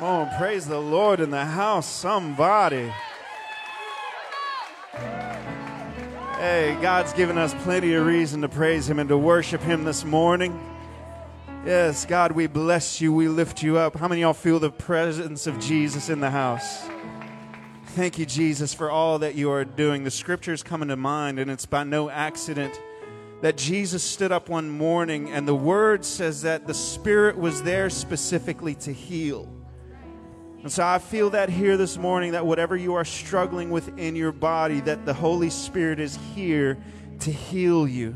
[0.00, 2.90] Praise the Lord in the house, somebody.
[6.38, 10.02] Hey, God's given us plenty of reason to praise Him and to worship Him this
[10.02, 10.58] morning.
[11.66, 13.12] Yes, God, we bless you.
[13.12, 13.94] We lift you up.
[13.94, 16.88] How many of y'all feel the presence of Jesus in the house?
[17.88, 20.04] Thank you, Jesus, for all that you are doing.
[20.04, 22.80] The scriptures come into mind, and it's by no accident
[23.42, 27.90] that Jesus stood up one morning, and the word says that the Spirit was there
[27.90, 29.59] specifically to heal.
[30.62, 34.14] And so I feel that here this morning that whatever you are struggling with in
[34.14, 36.76] your body, that the Holy Spirit is here
[37.20, 38.14] to heal you.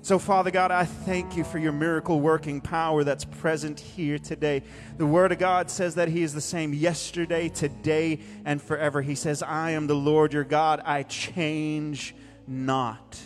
[0.00, 4.62] So, Father God, I thank you for your miracle working power that's present here today.
[4.98, 9.00] The Word of God says that He is the same yesterday, today, and forever.
[9.00, 12.14] He says, I am the Lord your God, I change
[12.46, 13.18] not.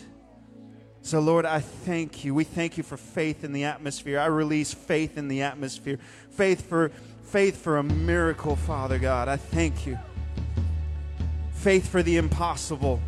[1.01, 2.33] So, Lord, I thank you.
[2.33, 4.19] We thank you for faith in the atmosphere.
[4.19, 5.99] I release faith in the atmosphere.
[6.29, 6.91] Faith for
[7.29, 9.27] faith for a miracle, Father God.
[9.27, 9.99] I thank you.
[11.53, 12.99] Faith for the impossible.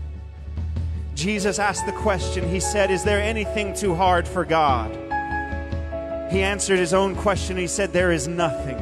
[1.16, 2.48] Jesus asked the question.
[2.48, 4.92] He said, Is there anything too hard for God?
[6.32, 7.58] He answered his own question.
[7.58, 8.78] He said, There is nothing.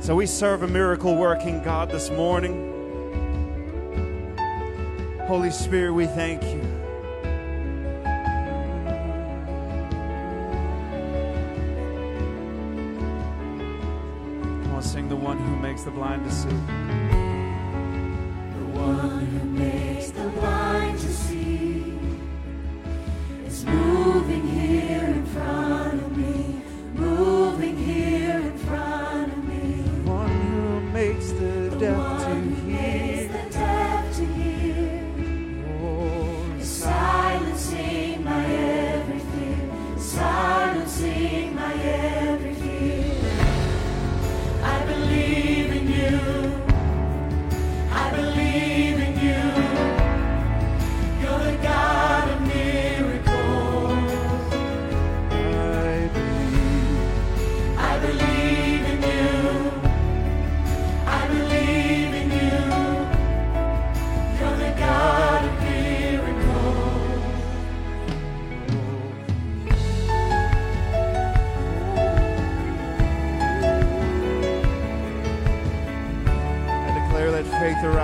[0.00, 2.68] So we serve a miracle working God this morning.
[5.28, 6.71] Holy Spirit, we thank you.
[14.82, 16.48] On, sing the one who makes the blind to see.
[16.48, 16.54] The
[18.80, 21.98] one who makes the blind to see
[23.46, 26.62] is moving here in front of me,
[26.94, 29.82] moving here in front of me.
[29.82, 32.21] The one who makes the The deaf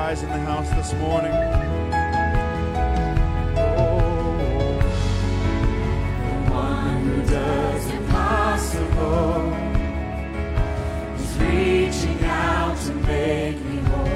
[0.08, 1.30] in the house this morning.
[6.22, 9.52] The one who does impossible
[11.14, 14.08] is reaching out to make me whole,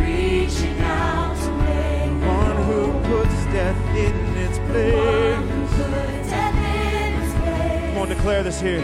[0.00, 5.36] reaching out to make me One who puts death in its one place.
[5.50, 7.92] who put death in his place.
[7.92, 8.80] Come on, declare this here.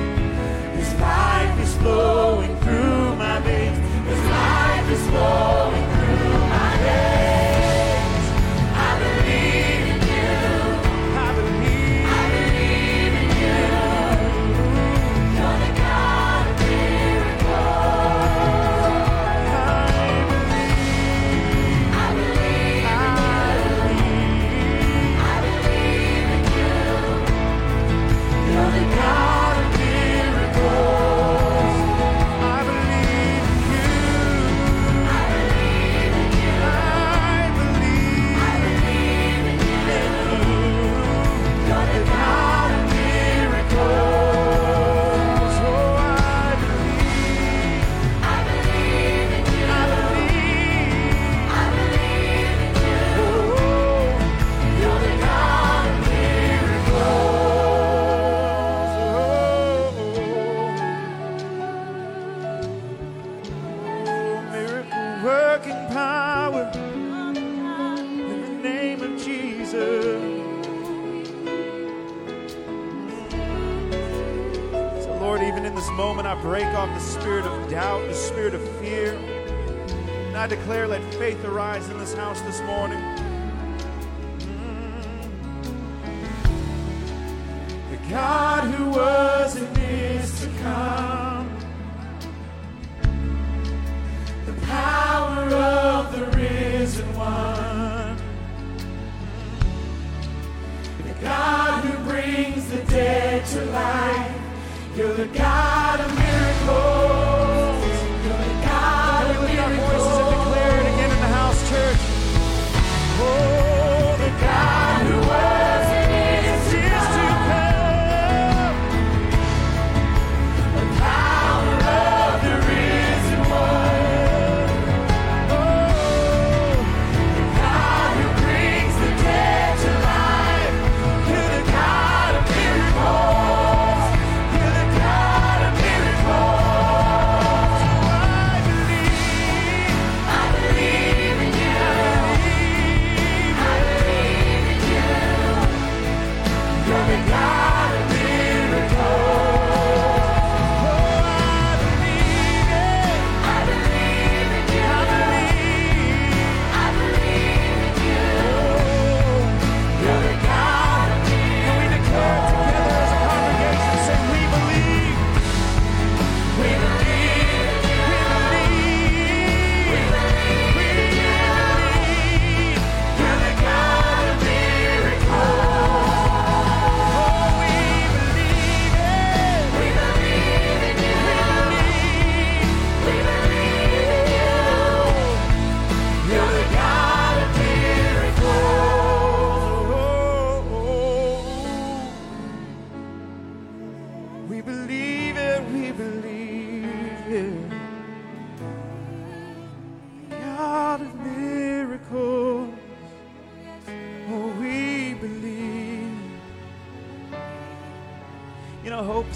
[0.76, 3.78] His life is flowing through my veins.
[4.06, 5.91] His life is flowing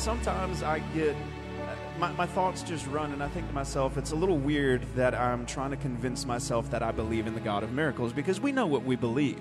[0.06, 4.12] sometimes I get, uh, my, my thoughts just run, and I think to myself, it's
[4.12, 7.64] a little weird that I'm trying to convince myself that I believe in the God
[7.64, 9.40] of miracles because we know what we believe.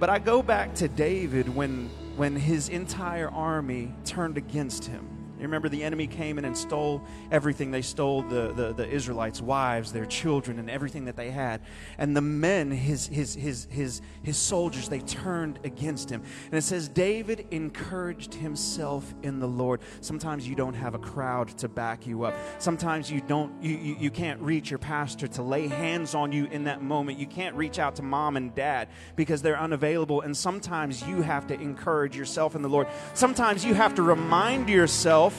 [0.00, 5.15] But I go back to David when, when his entire army turned against him.
[5.46, 7.70] You remember the enemy came in and stole everything.
[7.70, 11.60] They stole the, the, the, Israelites' wives, their children, and everything that they had.
[11.98, 16.24] And the men, his, his, his, his, his soldiers, they turned against him.
[16.46, 19.82] And it says, David encouraged himself in the Lord.
[20.00, 22.34] Sometimes you don't have a crowd to back you up.
[22.58, 26.46] Sometimes you don't you, you, you can't reach your pastor to lay hands on you
[26.46, 27.20] in that moment.
[27.20, 30.22] You can't reach out to mom and dad because they're unavailable.
[30.22, 32.88] And sometimes you have to encourage yourself in the Lord.
[33.14, 35.35] Sometimes you have to remind yourself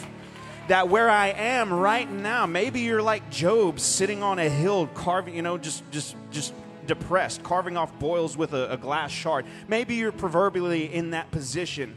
[0.67, 5.35] that where I am right now, maybe you're like Job sitting on a hill carving,
[5.35, 6.53] you know, just just just
[6.85, 9.45] depressed, carving off boils with a, a glass shard.
[9.67, 11.95] Maybe you're proverbially in that position.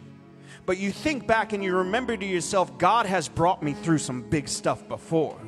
[0.66, 4.22] But you think back and you remember to yourself, God has brought me through some
[4.22, 5.38] big stuff before.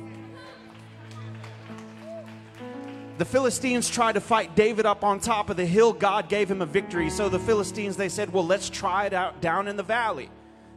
[3.19, 5.93] The Philistines tried to fight David up on top of the hill.
[5.93, 7.09] God gave him a victory.
[7.11, 10.29] So the Philistines, they said, well, let's try it out down in the valley.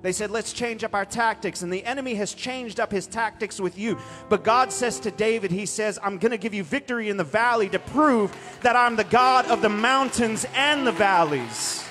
[0.07, 1.62] They said, let's change up our tactics.
[1.62, 3.99] And the enemy has changed up his tactics with you.
[4.29, 7.25] But God says to David, He says, I'm going to give you victory in the
[7.25, 11.85] valley to prove that I'm the God of the mountains and the valleys.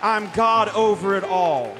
[0.00, 1.76] I'm God over it all.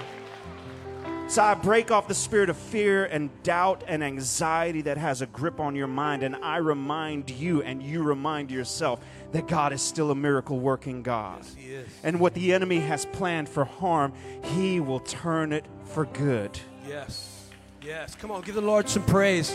[1.28, 5.26] So I break off the spirit of fear and doubt and anxiety that has a
[5.26, 6.22] grip on your mind.
[6.22, 11.02] And I remind you and you remind yourself that God is still a miracle working
[11.02, 11.44] God.
[11.58, 16.58] Yes, and what the enemy has planned for harm, he will turn it for good.
[16.86, 17.50] Yes.
[17.82, 18.14] Yes.
[18.14, 19.54] Come on, give the Lord some praise.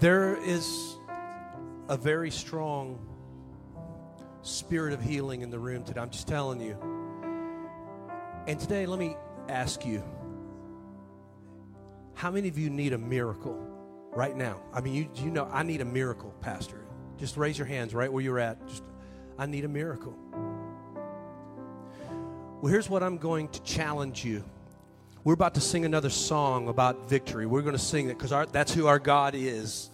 [0.00, 0.96] There is
[1.90, 3.09] a very strong
[4.42, 6.00] spirit of healing in the room today.
[6.00, 6.76] I'm just telling you.
[8.46, 9.16] And today, let me
[9.48, 10.02] ask you
[12.14, 13.58] how many of you need a miracle
[14.12, 14.60] right now?
[14.72, 16.84] I mean, you, you know, I need a miracle, Pastor.
[17.18, 18.66] Just raise your hands right where you're at.
[18.66, 18.82] Just,
[19.38, 20.16] I need a miracle.
[22.60, 24.44] Well, here's what I'm going to challenge you.
[25.22, 27.46] We're about to sing another song about victory.
[27.46, 29.89] We're going to sing it because that's who our God is.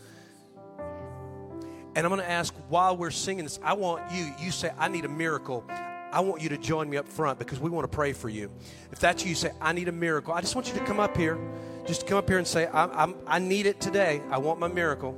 [1.96, 4.88] And I'm going to ask while we're singing this, I want you, you say, I
[4.88, 5.64] need a miracle.
[6.12, 8.50] I want you to join me up front because we want to pray for you.
[8.92, 10.34] If that's you, you say, I need a miracle.
[10.34, 11.38] I just want you to come up here.
[11.86, 14.20] Just come up here and say, I'm, I'm, I need it today.
[14.30, 15.16] I want my miracle.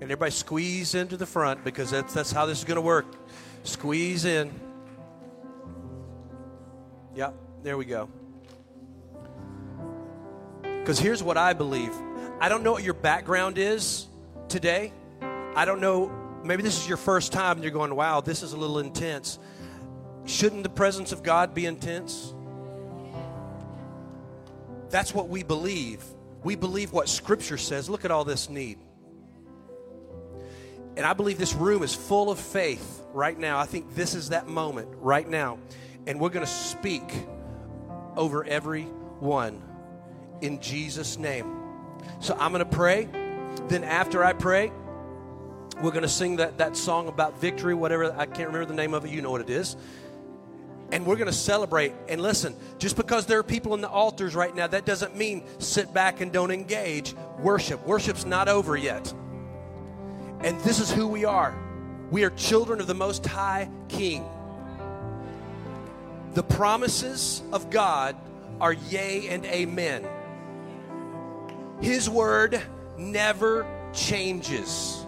[0.00, 3.04] And everybody squeeze into the front because that's, that's how this is going to work.
[3.62, 4.50] Squeeze in.
[7.14, 8.08] Yep, there we go.
[10.84, 11.94] Because here's what I believe
[12.38, 14.06] I don't know what your background is
[14.48, 14.92] today.
[15.56, 16.12] I don't know,
[16.44, 19.38] maybe this is your first time and you're going, wow, this is a little intense.
[20.26, 22.34] Shouldn't the presence of God be intense?
[24.90, 26.04] That's what we believe.
[26.42, 27.88] We believe what Scripture says.
[27.88, 28.76] Look at all this need.
[30.98, 33.58] And I believe this room is full of faith right now.
[33.58, 35.58] I think this is that moment right now.
[36.06, 37.10] And we're going to speak
[38.16, 39.62] over every one
[40.44, 41.56] in Jesus' name.
[42.20, 43.08] So I'm going to pray.
[43.68, 44.70] Then after I pray,
[45.82, 48.12] we're going to sing that, that song about victory, whatever.
[48.12, 49.10] I can't remember the name of it.
[49.10, 49.76] You know what it is.
[50.92, 51.94] And we're going to celebrate.
[52.08, 55.44] And listen, just because there are people in the altars right now, that doesn't mean
[55.58, 57.14] sit back and don't engage.
[57.38, 57.84] Worship.
[57.86, 59.12] Worship's not over yet.
[60.40, 61.58] And this is who we are.
[62.10, 64.28] We are children of the Most High King.
[66.34, 68.14] The promises of God
[68.60, 70.06] are yea and amen.
[71.80, 72.60] His word
[72.96, 75.04] never changes.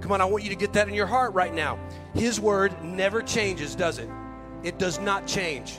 [0.00, 1.78] Come on, I want you to get that in your heart right now.
[2.14, 4.08] His word never changes, does it?
[4.62, 5.78] It does not change.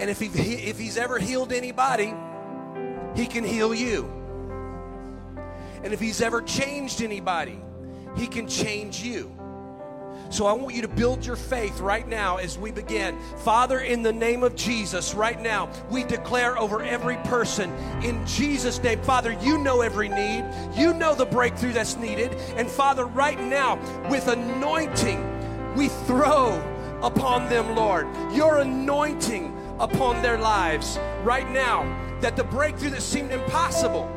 [0.00, 2.14] And if, he, if he's ever healed anybody,
[3.14, 4.10] he can heal you.
[5.82, 7.60] And if he's ever changed anybody,
[8.16, 9.34] he can change you.
[10.34, 13.16] So I want you to build your faith right now as we begin.
[13.44, 17.70] Father, in the name of Jesus, right now, we declare over every person
[18.02, 19.00] in Jesus' name.
[19.02, 22.34] Father, you know every need, you know the breakthrough that's needed.
[22.56, 23.76] And Father, right now,
[24.10, 26.60] with anointing, we throw
[27.00, 31.84] upon them, Lord, your anointing upon their lives right now,
[32.22, 34.12] that the breakthrough that seemed impossible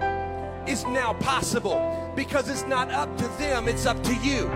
[0.65, 4.49] is now possible because it's not up to them, it's up to you.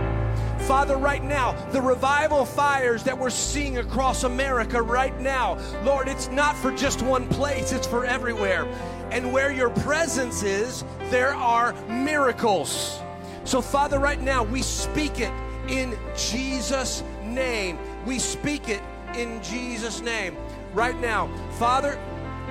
[0.68, 6.30] Father, right now, the revival fires that we're seeing across America right now, Lord, it's
[6.30, 8.66] not for just one place, it's for everywhere.
[9.12, 13.00] And where your presence is, there are miracles.
[13.44, 15.34] So, Father, right now, we speak it
[15.68, 17.78] in Jesus' name.
[18.06, 18.82] We speak it
[19.16, 20.38] in Jesus' name.
[20.74, 22.00] Right now, Father,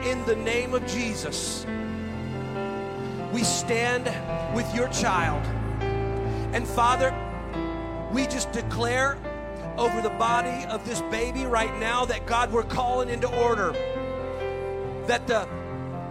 [0.04, 1.64] in the name of Jesus,
[3.32, 4.04] we stand
[4.54, 5.42] with your child.
[6.52, 7.14] And Father,
[8.12, 9.18] we just declare
[9.76, 13.72] over the body of this baby right now that God, we're calling into order.
[15.06, 15.48] That the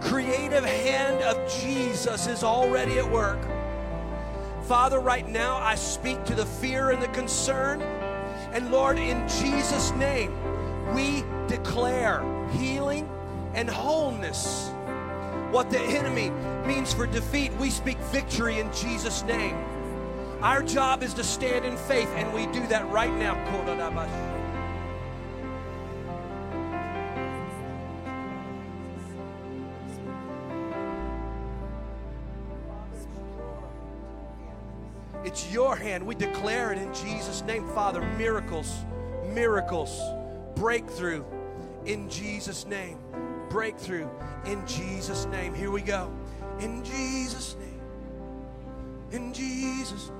[0.00, 3.38] creative hand of Jesus is already at work.
[4.64, 7.82] Father, right now I speak to the fear and the concern.
[8.52, 10.32] And Lord, in Jesus' name,
[10.94, 13.08] we declare healing
[13.54, 14.70] and wholeness.
[15.50, 16.30] What the enemy
[16.66, 19.56] means for defeat, we speak victory in Jesus' name.
[20.42, 23.34] Our job is to stand in faith, and we do that right now.
[35.30, 36.04] It's your hand.
[36.04, 38.00] We declare it in Jesus' name, Father.
[38.16, 38.74] Miracles,
[39.32, 40.00] miracles,
[40.56, 41.22] breakthrough
[41.84, 42.98] in Jesus' name.
[43.48, 44.08] Breakthrough
[44.46, 45.54] in Jesus' name.
[45.54, 46.10] Here we go.
[46.58, 47.80] In Jesus' name.
[49.12, 50.19] In Jesus' name.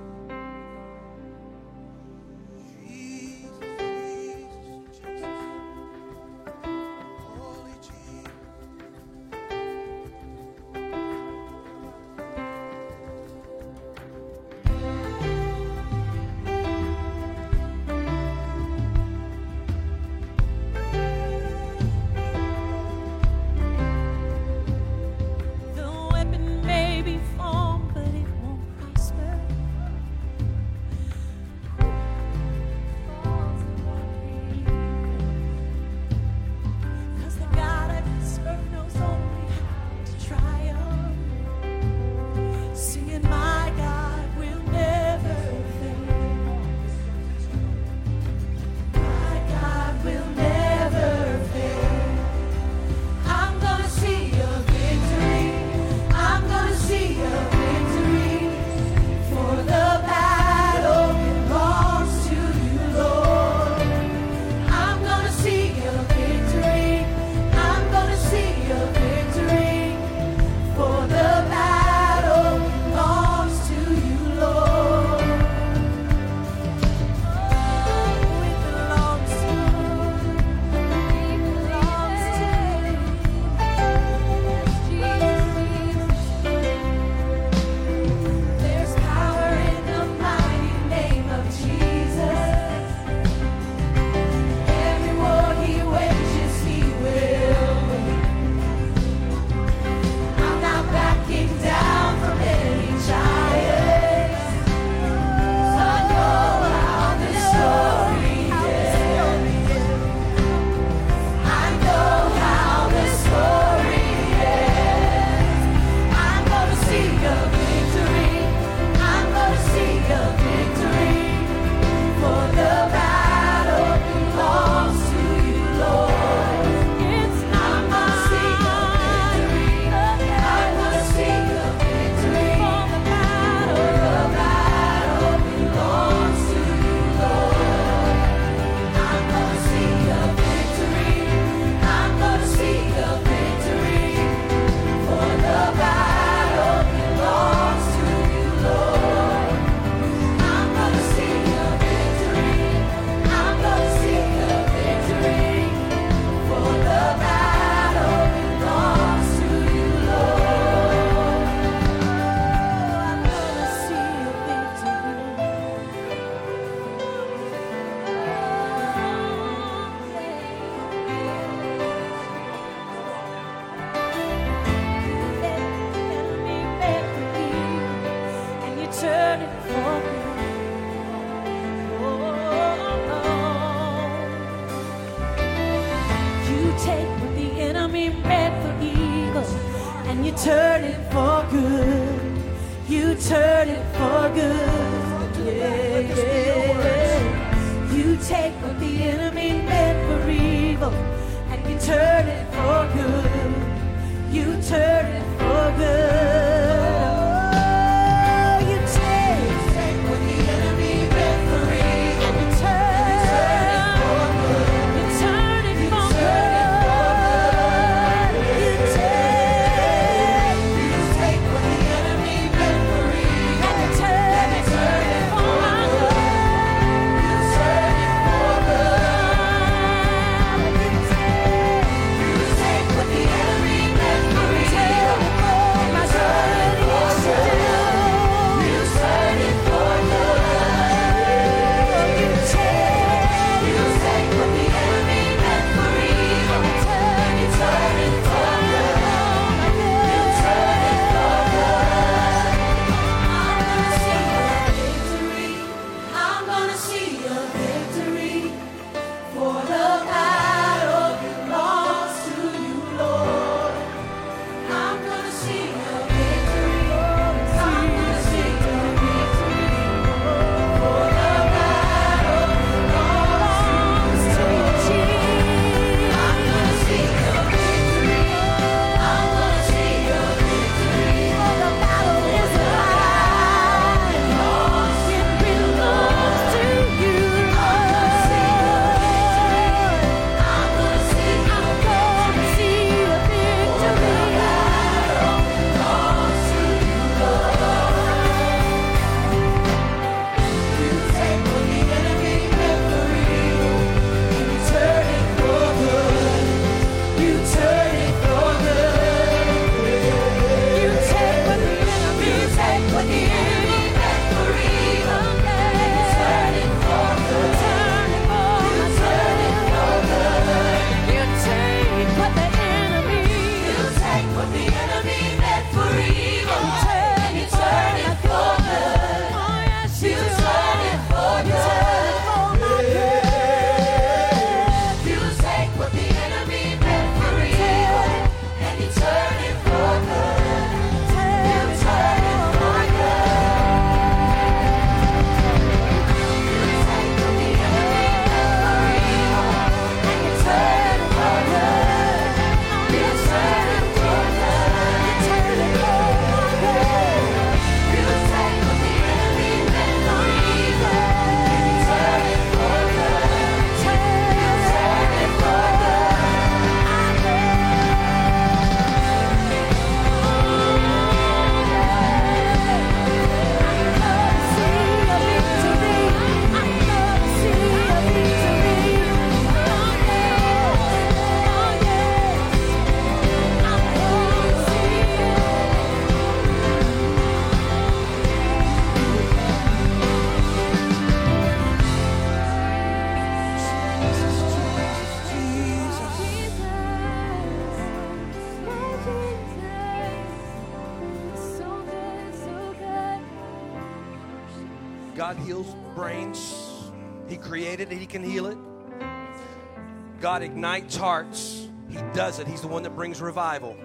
[410.61, 411.67] Ignites hearts.
[411.89, 412.45] He does it.
[412.47, 413.75] He's the one that brings revival.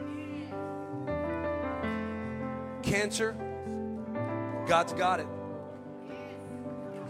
[2.82, 3.34] Cancer,
[4.66, 5.26] God's got it.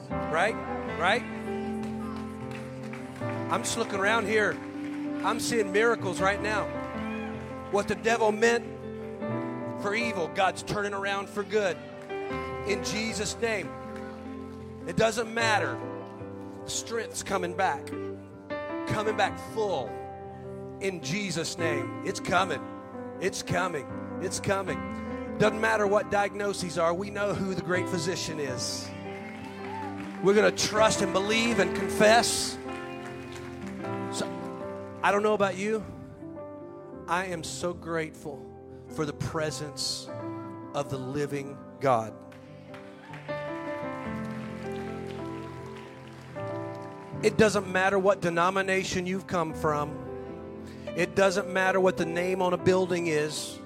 [0.09, 0.55] Right?
[1.01, 1.25] Right?
[3.51, 4.57] I'm just looking around here.
[5.25, 6.67] I'm seeing miracles right now.
[7.73, 8.65] What the devil meant
[9.83, 11.77] for evil, God's turning around for good.
[12.69, 13.69] In Jesus' name.
[14.87, 15.77] It doesn't matter.
[16.67, 17.91] Strength's coming back.
[18.87, 19.91] Coming back full.
[20.81, 22.03] In Jesus' name.
[22.05, 22.61] It's coming.
[23.21, 23.87] It's coming.
[24.21, 24.81] It's coming.
[25.39, 28.89] Doesn't matter what diagnoses are, we know who the great physician is.
[30.23, 32.57] We're going to trust and believe and confess.
[34.13, 34.27] So,
[35.03, 35.85] I don't know about you.
[37.07, 38.45] I am so grateful
[38.89, 40.09] for the presence
[40.75, 42.15] of the living God.
[47.23, 49.97] It doesn't matter what denomination you've come from.
[50.97, 53.59] It doesn't matter what the name on a building is.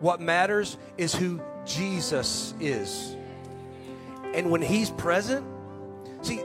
[0.00, 3.16] What matters is who Jesus is.
[4.34, 5.44] And when He's present,
[6.22, 6.40] see,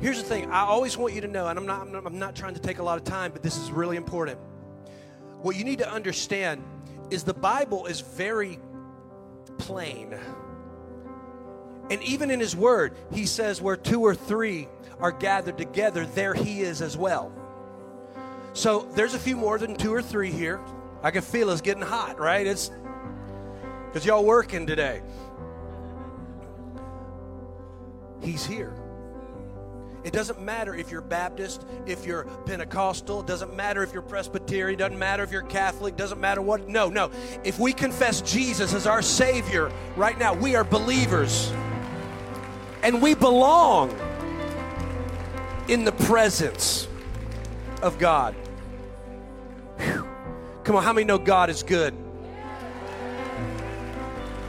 [0.00, 2.18] here's the thing I always want you to know, and I'm not, I'm not, I'm
[2.18, 4.38] not trying to take a lot of time, but this is really important.
[5.42, 6.62] What you need to understand
[7.10, 8.58] is the Bible is very
[9.58, 10.16] plain.
[11.90, 14.68] And even in His Word, He says, where two or three
[15.00, 17.32] are gathered together, there He is as well.
[18.52, 20.60] So there's a few more than two or three here.
[21.02, 22.46] I can feel it's getting hot, right?
[22.46, 22.70] It's
[23.86, 25.02] because y'all working today.
[28.22, 28.74] He's here.
[30.02, 34.78] It doesn't matter if you're Baptist, if you're Pentecostal, it doesn't matter if you're Presbyterian,
[34.78, 36.68] doesn't matter if you're Catholic, doesn't matter what.
[36.68, 37.10] No, no.
[37.44, 41.52] If we confess Jesus as our Savior right now, we are believers.
[42.82, 43.90] And we belong
[45.70, 46.88] in the presence
[47.80, 48.34] of God.
[49.78, 50.08] Whew.
[50.64, 51.94] Come on, how many know God is good?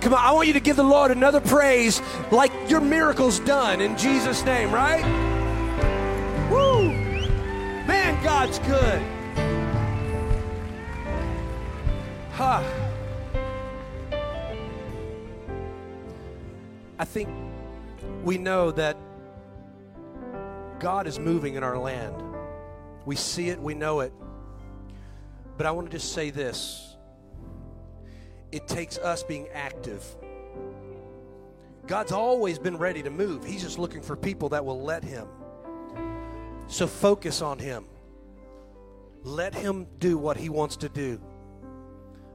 [0.01, 2.01] Come on, I want you to give the Lord another praise
[2.31, 5.03] like your miracle's done in Jesus' name, right?
[6.49, 6.89] Woo!
[6.89, 9.01] Man, God's good.
[12.31, 12.63] Huh.
[16.97, 17.29] I think
[18.23, 18.97] we know that
[20.81, 22.15] God is moving in our land.
[23.05, 24.11] We see it, we know it.
[25.55, 26.97] But I want to just say this
[28.51, 30.03] it takes us being active.
[31.85, 35.27] God's always been ready to move, He's just looking for people that will let Him.
[36.67, 37.85] So focus on Him.
[39.23, 41.21] Let Him do what He wants to do.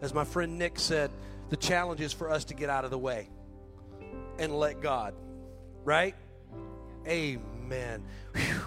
[0.01, 1.11] As my friend Nick said,
[1.49, 3.29] the challenge is for us to get out of the way
[4.39, 5.15] and let God,
[5.85, 6.15] right?
[7.09, 7.56] Amen.
[7.69, 8.61] Whew,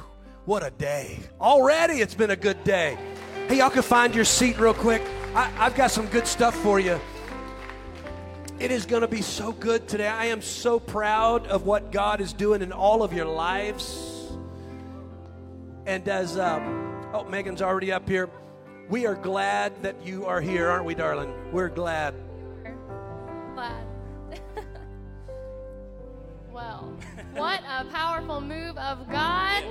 [0.46, 1.20] what a day.
[1.40, 2.98] Already it's been a good day.
[3.48, 5.02] Hey, y'all can find your seat real quick.
[5.34, 7.00] I, I've got some good stuff for you.
[8.60, 10.08] It is going to be so good today.
[10.08, 14.28] I am so proud of what God is doing in all of your lives.
[15.86, 18.30] And as, um, oh, Megan's already up here.
[18.90, 21.32] We are glad that you are here, aren't we, darling?
[21.54, 22.16] We're glad.
[23.54, 23.86] Glad.
[26.52, 26.98] well,
[27.36, 29.64] what a powerful move of God.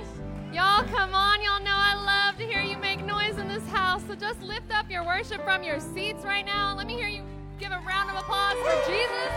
[0.53, 1.41] Y'all, come on.
[1.41, 4.01] Y'all know I love to hear you make noise in this house.
[4.07, 6.75] So just lift up your worship from your seats right now.
[6.75, 7.23] Let me hear you
[7.59, 9.29] give a round of applause for Jesus.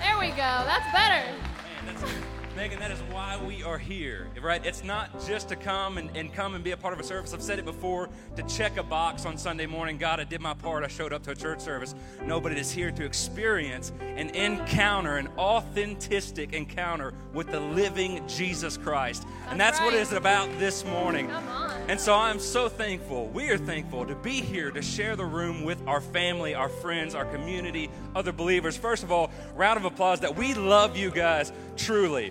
[0.00, 0.36] There we go.
[0.36, 1.24] That's better.
[1.84, 2.02] Man, that's,
[2.56, 4.64] Megan, that is why we are here, right?
[4.64, 7.34] It's not just to come and, and come and be a part of a service.
[7.34, 9.98] I've said it before to check a box on Sunday morning.
[9.98, 10.84] God, I did my part.
[10.84, 11.94] I showed up to a church service.
[12.24, 18.26] No, but it is here to experience an encounter, an authentic encounter with the living
[18.28, 19.26] Jesus Christ.
[19.48, 21.28] and That's that's what it's about this morning.
[21.28, 21.72] Come on.
[21.88, 23.26] And so I'm so thankful.
[23.26, 27.16] We are thankful to be here to share the room with our family, our friends,
[27.16, 28.76] our community, other believers.
[28.76, 32.30] First of all, round of applause that we love you guys truly.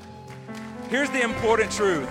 [0.94, 2.08] Here's the important truth.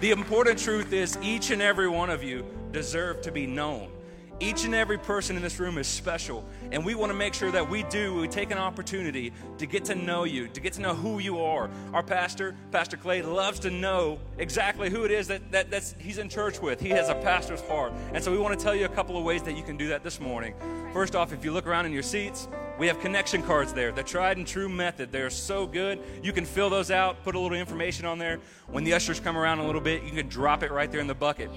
[0.00, 3.92] The important truth is each and every one of you deserve to be known.
[4.40, 6.42] Each and every person in this room is special,
[6.72, 9.84] and we want to make sure that we do, we take an opportunity to get
[9.84, 11.68] to know you, to get to know who you are.
[11.92, 16.16] Our pastor, Pastor Clay, loves to know exactly who it is that, that that's, he's
[16.16, 16.80] in church with.
[16.80, 17.92] He has a pastor's heart.
[18.14, 19.88] And so we want to tell you a couple of ways that you can do
[19.88, 20.54] that this morning.
[20.94, 22.48] First off, if you look around in your seats,
[22.78, 25.12] we have connection cards there, the tried and true method.
[25.12, 26.00] They're so good.
[26.22, 28.40] You can fill those out, put a little information on there.
[28.68, 31.06] When the ushers come around a little bit, you can drop it right there in
[31.06, 31.50] the bucket.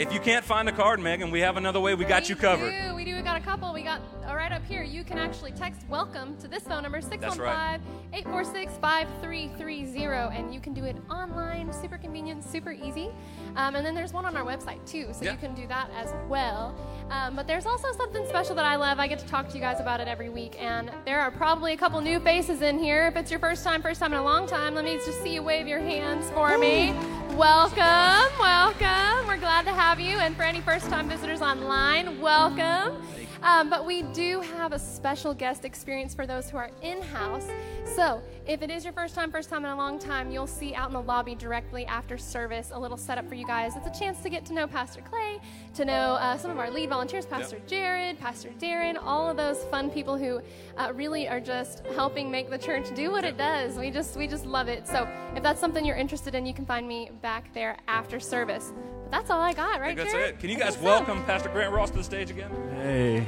[0.00, 1.94] If you can't find a card, Megan, we have another way.
[1.94, 2.72] We got you covered.
[2.72, 2.94] We do.
[2.94, 3.16] We do.
[3.16, 3.70] We got a couple.
[3.74, 4.82] We got uh, right up here.
[4.82, 7.82] You can actually text welcome to this phone number 615
[8.14, 11.70] 846 5330 and you can do it online.
[11.74, 13.10] Super convenient, super easy.
[13.56, 15.32] Um, and then there's one on our website too, so Yeah.
[15.32, 16.74] you can do that as well.
[17.10, 18.98] Um, but there's also something special that I love.
[19.00, 21.74] I get to talk to you guys about it every week, and there are probably
[21.74, 23.06] a couple new faces in here.
[23.08, 25.34] If it's your first time, first time in a long time, let me just see
[25.34, 26.94] you wave your hands for me.
[27.36, 29.26] Welcome, welcome.
[29.26, 30.18] We're glad to have you.
[30.18, 33.02] And for any first time visitors online, welcome.
[33.42, 37.48] Um, but we do have a special guest experience for those who are in house.
[37.96, 40.74] So if it is your first time, first time in a long time, you'll see
[40.74, 43.72] out in the lobby directly after service a little setup for you guys.
[43.76, 45.40] It's a chance to get to know Pastor Clay,
[45.74, 49.64] to know uh, some of our lead volunteers, Pastor Jared, Pastor Darren, all of those
[49.64, 50.42] fun people who
[50.76, 53.76] uh, really are just helping make the church do what it does.
[53.76, 54.86] We just we just love it.
[54.86, 58.72] So if that's something you're interested in, you can find me back there after service.
[59.10, 59.86] But that's all I got, I right?
[59.88, 60.34] think that's Jared?
[60.36, 60.38] it.
[60.38, 60.90] Can you guys think so.
[60.90, 62.50] welcome Pastor Grant Ross to the stage again?
[62.76, 63.26] Hey.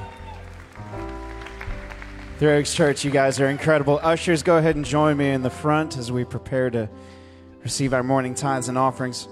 [2.39, 3.99] Three Oaks Church, you guys are incredible.
[4.03, 6.89] Ushers, go ahead and join me in the front as we prepare to
[7.65, 9.27] receive our morning tithes and offerings.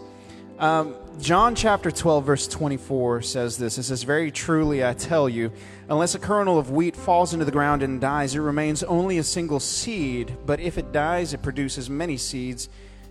[0.59, 5.53] Um, John chapter 12, verse 24 says this It says, Very truly I tell you,
[5.89, 9.23] unless a kernel of wheat falls into the ground and dies, it remains only a
[9.23, 10.37] single seed.
[10.47, 12.69] But if it dies, it produces many seeds.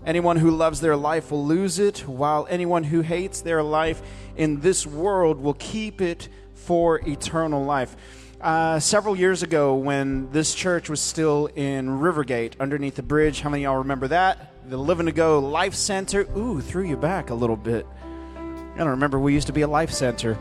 [0.10, 4.02] Anyone who loves their life will lose it, while anyone who hates their life
[4.36, 7.96] in this world will keep it for eternal life.
[8.42, 13.52] Uh, several years ago, when this church was still in Rivergate, underneath the bridge, how
[13.52, 14.52] many y'all remember that?
[14.68, 16.22] The Living to Go Life Center.
[16.36, 17.86] Ooh, threw you back a little bit.
[18.36, 19.20] I don't remember.
[19.20, 20.40] We used to be a life center.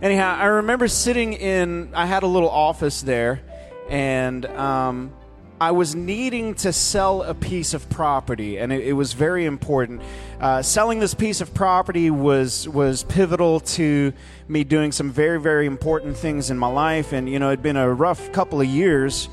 [0.00, 1.90] Anyhow, I remember sitting in.
[1.94, 3.42] I had a little office there,
[3.90, 5.12] and um,
[5.58, 10.02] I was needing to sell a piece of property, and it, it was very important.
[10.38, 14.12] Uh, selling this piece of property was was pivotal to
[14.48, 17.78] me doing some very very important things in my life, and you know, it'd been
[17.78, 19.30] a rough couple of years,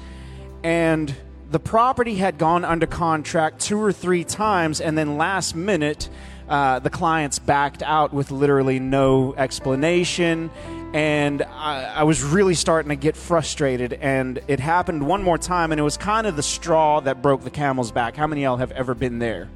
[0.64, 1.14] and
[1.52, 6.08] the property had gone under contract two or three times, and then last minute,
[6.50, 10.50] uh, the clients backed out with literally no explanation.
[10.94, 13.94] And I, I was really starting to get frustrated.
[13.94, 17.44] And it happened one more time, and it was kind of the straw that broke
[17.44, 18.16] the camel's back.
[18.16, 19.50] How many of y'all have ever been there?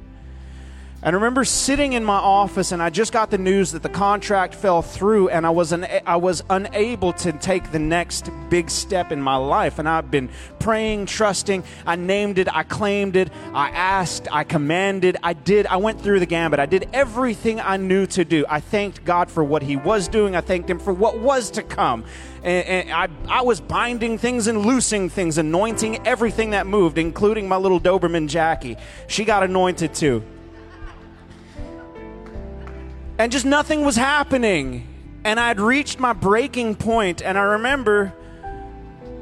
[1.00, 3.88] And I remember sitting in my office, and I just got the news that the
[3.88, 8.68] contract fell through, and I was un- I was unable to take the next big
[8.68, 9.78] step in my life.
[9.78, 10.28] And I've been
[10.58, 11.62] praying, trusting.
[11.86, 15.68] I named it, I claimed it, I asked, I commanded, I did.
[15.68, 16.58] I went through the gambit.
[16.58, 18.44] I did everything I knew to do.
[18.48, 20.34] I thanked God for what He was doing.
[20.34, 22.06] I thanked Him for what was to come.
[22.42, 27.46] And, and I, I was binding things and loosing things, anointing everything that moved, including
[27.46, 28.76] my little Doberman Jackie.
[29.06, 30.24] She got anointed too
[33.18, 34.86] and just nothing was happening.
[35.24, 38.14] And I'd reached my breaking point, and I remember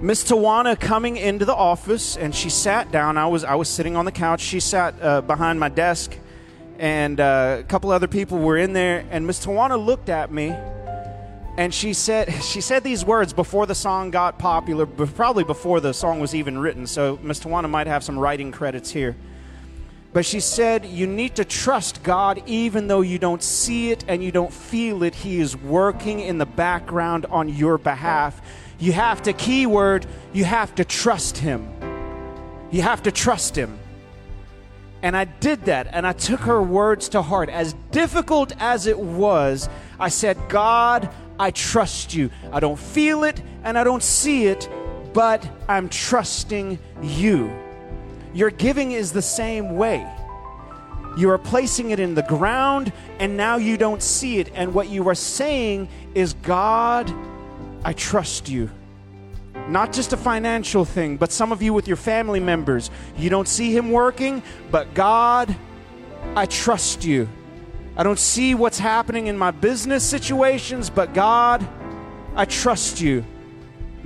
[0.00, 3.16] Miss Tawana coming into the office, and she sat down.
[3.16, 4.40] I was I was sitting on the couch.
[4.40, 6.14] She sat uh, behind my desk,
[6.78, 9.06] and uh, a couple other people were in there.
[9.10, 10.54] And Miss Tawana looked at me,
[11.56, 15.80] and she said she said these words before the song got popular, but probably before
[15.80, 16.86] the song was even written.
[16.86, 19.16] So Miss Tawana might have some writing credits here.
[20.16, 24.24] But she said, You need to trust God even though you don't see it and
[24.24, 25.14] you don't feel it.
[25.14, 28.40] He is working in the background on your behalf.
[28.78, 31.68] You have to, keyword, you have to trust Him.
[32.70, 33.78] You have to trust Him.
[35.02, 37.50] And I did that, and I took her words to heart.
[37.50, 39.68] As difficult as it was,
[40.00, 42.30] I said, God, I trust you.
[42.54, 44.66] I don't feel it and I don't see it,
[45.12, 47.65] but I'm trusting you.
[48.36, 50.06] Your giving is the same way.
[51.16, 54.52] You are placing it in the ground, and now you don't see it.
[54.54, 57.10] And what you are saying is, God,
[57.82, 58.68] I trust you.
[59.68, 63.48] Not just a financial thing, but some of you with your family members, you don't
[63.48, 65.56] see Him working, but God,
[66.34, 67.30] I trust you.
[67.96, 71.66] I don't see what's happening in my business situations, but God,
[72.34, 73.24] I trust you.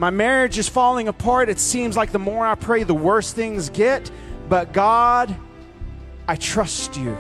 [0.00, 1.50] My marriage is falling apart.
[1.50, 4.10] It seems like the more I pray, the worse things get.
[4.48, 5.36] But God,
[6.26, 7.18] I trust you.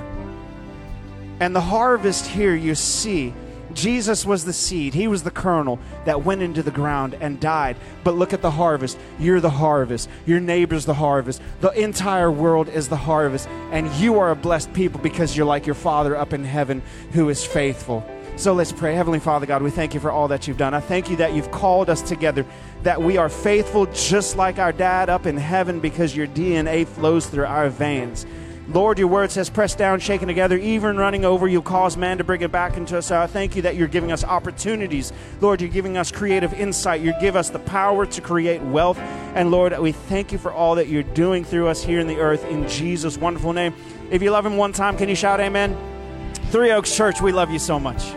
[1.40, 3.34] And the harvest here you see,
[3.74, 4.94] Jesus was the seed.
[4.94, 7.76] He was the kernel that went into the ground and died.
[8.02, 8.98] But look at the harvest.
[9.18, 10.08] You're the harvest.
[10.24, 11.42] Your neighbor's the harvest.
[11.60, 13.46] The entire world is the harvest.
[13.72, 16.80] And you are a blessed people because you're like your Father up in heaven
[17.12, 18.06] who is faithful.
[18.40, 18.94] So let's pray.
[18.94, 20.72] Heavenly Father God, we thank you for all that you've done.
[20.72, 22.46] I thank you that you've called us together,
[22.84, 27.26] that we are faithful just like our dad up in heaven because your DNA flows
[27.26, 28.24] through our veins.
[28.68, 32.24] Lord, your word says, pressed down, shaken together, even running over, you'll cause man to
[32.24, 33.10] bring it back into us.
[33.10, 35.12] I thank you that you're giving us opportunities.
[35.42, 37.02] Lord, you're giving us creative insight.
[37.02, 38.98] You give us the power to create wealth.
[39.34, 42.16] And Lord, we thank you for all that you're doing through us here in the
[42.16, 43.74] earth in Jesus' wonderful name.
[44.10, 45.76] If you love him one time, can you shout amen?
[46.46, 48.14] Three Oaks Church, we love you so much.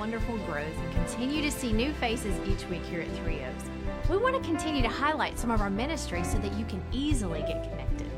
[0.00, 3.64] Wonderful growth and continue to see new faces each week here at Three Oaks,
[4.08, 7.40] we want to continue to highlight some of our ministries so that you can easily
[7.40, 8.10] get connected.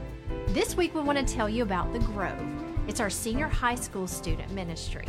[0.54, 2.38] This week, we want to tell you about The Grove.
[2.86, 5.04] It's our senior high school student ministry.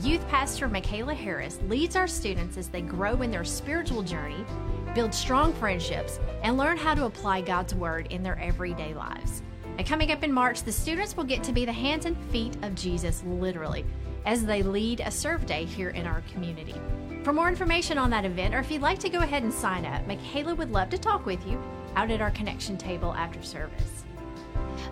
[0.00, 4.46] Youth Pastor Michaela Harris leads our students as they grow in their spiritual journey,
[4.94, 9.42] build strong friendships, and learn how to apply God's Word in their everyday lives.
[9.76, 12.56] And coming up in March, the students will get to be the hands and feet
[12.62, 13.84] of Jesus, literally,
[14.26, 16.74] as they lead a serve day here in our community.
[17.22, 19.86] For more information on that event, or if you'd like to go ahead and sign
[19.86, 21.62] up, Michaela would love to talk with you
[21.94, 24.04] out at our connection table after service.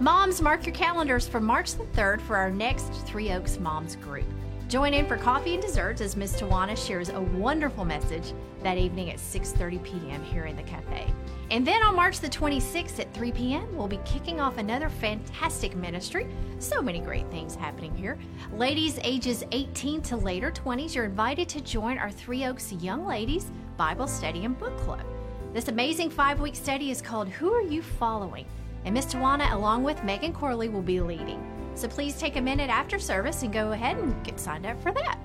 [0.00, 4.24] Moms, mark your calendars for March the 3rd for our next Three Oaks Moms group.
[4.68, 6.40] Join in for coffee and desserts as Ms.
[6.40, 8.32] Tawana shares a wonderful message
[8.62, 10.24] that evening at 6:30 p.m.
[10.24, 11.06] here in the cafe.
[11.50, 15.76] And then on March the 26th at 3 p.m., we'll be kicking off another fantastic
[15.76, 16.26] ministry.
[16.58, 18.18] So many great things happening here.
[18.54, 23.50] Ladies ages 18 to later 20s, you're invited to join our Three Oaks Young Ladies
[23.76, 25.04] Bible Study and Book Club.
[25.52, 28.46] This amazing five week study is called Who Are You Following?
[28.84, 31.42] And Miss Tawana, along with Megan Corley, will be leading.
[31.74, 34.92] So please take a minute after service and go ahead and get signed up for
[34.92, 35.18] that.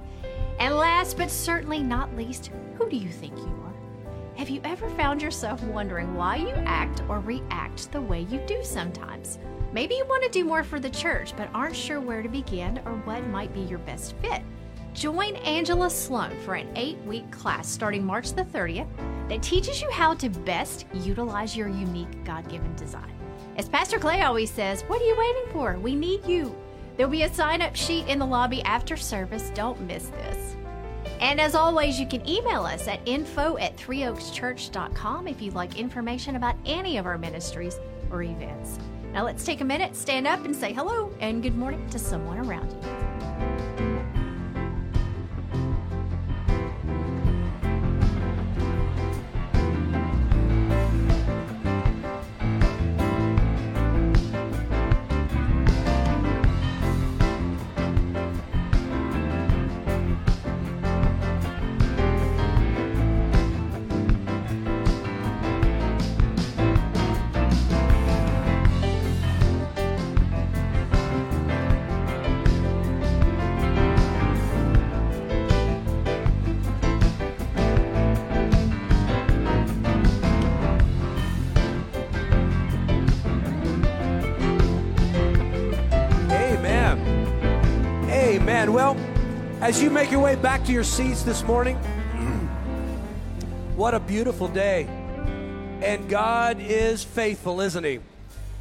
[0.60, 3.69] And last but certainly not least, who do you think you are?
[4.40, 8.64] Have you ever found yourself wondering why you act or react the way you do
[8.64, 9.38] sometimes?
[9.74, 12.80] Maybe you want to do more for the church, but aren't sure where to begin
[12.86, 14.42] or what might be your best fit.
[14.94, 18.88] Join Angela Sloan for an eight week class starting March the 30th
[19.28, 23.14] that teaches you how to best utilize your unique God given design.
[23.58, 25.78] As Pastor Clay always says, what are you waiting for?
[25.80, 26.56] We need you.
[26.96, 29.52] There'll be a sign up sheet in the lobby after service.
[29.54, 30.56] Don't miss this.
[31.20, 36.36] And as always, you can email us at info at threeoakschurch.com if you'd like information
[36.36, 37.78] about any of our ministries
[38.10, 38.80] or events.
[39.14, 42.38] Now let's take a minute, stand up, and say hello and good morning to someone
[42.38, 43.09] around you.
[90.30, 91.76] Way back to your seats this morning,
[93.76, 94.84] what a beautiful day.
[95.82, 98.00] And God is faithful, isn't He?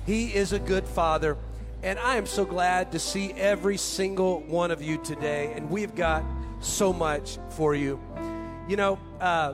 [0.07, 1.37] He is a good Father.
[1.83, 5.53] And I am so glad to see every single one of you today.
[5.55, 6.25] And we've got
[6.61, 8.01] so much for you.
[8.67, 9.53] You know, uh,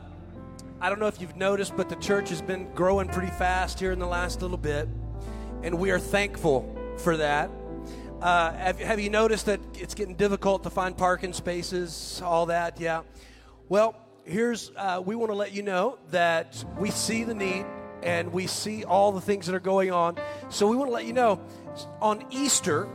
[0.81, 3.91] I don't know if you've noticed, but the church has been growing pretty fast here
[3.91, 4.89] in the last little bit.
[5.65, 7.51] And we are thankful for that.
[8.25, 12.81] Uh, have, have you noticed that it's getting difficult to find parking spaces, all that?
[12.81, 13.03] Yeah.
[13.69, 13.95] Well,
[14.25, 17.67] here's, uh, we want to let you know that we see the need
[18.03, 20.17] and we see all the things that are going on.
[20.49, 21.39] So we want to let you know
[22.01, 22.89] on Easter,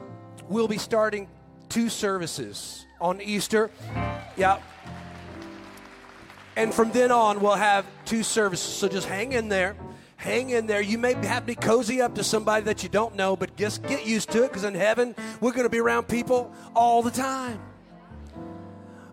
[0.48, 1.28] we'll be starting
[1.70, 2.88] two services.
[3.00, 3.70] On Easter,
[4.36, 4.60] yeah.
[6.56, 8.68] And from then on, we'll have two services.
[8.68, 9.76] So just hang in there.
[10.20, 10.82] Hang in there.
[10.82, 14.06] You may have to cozy up to somebody that you don't know, but just get
[14.06, 17.58] used to it because in heaven, we're going to be around people all the time.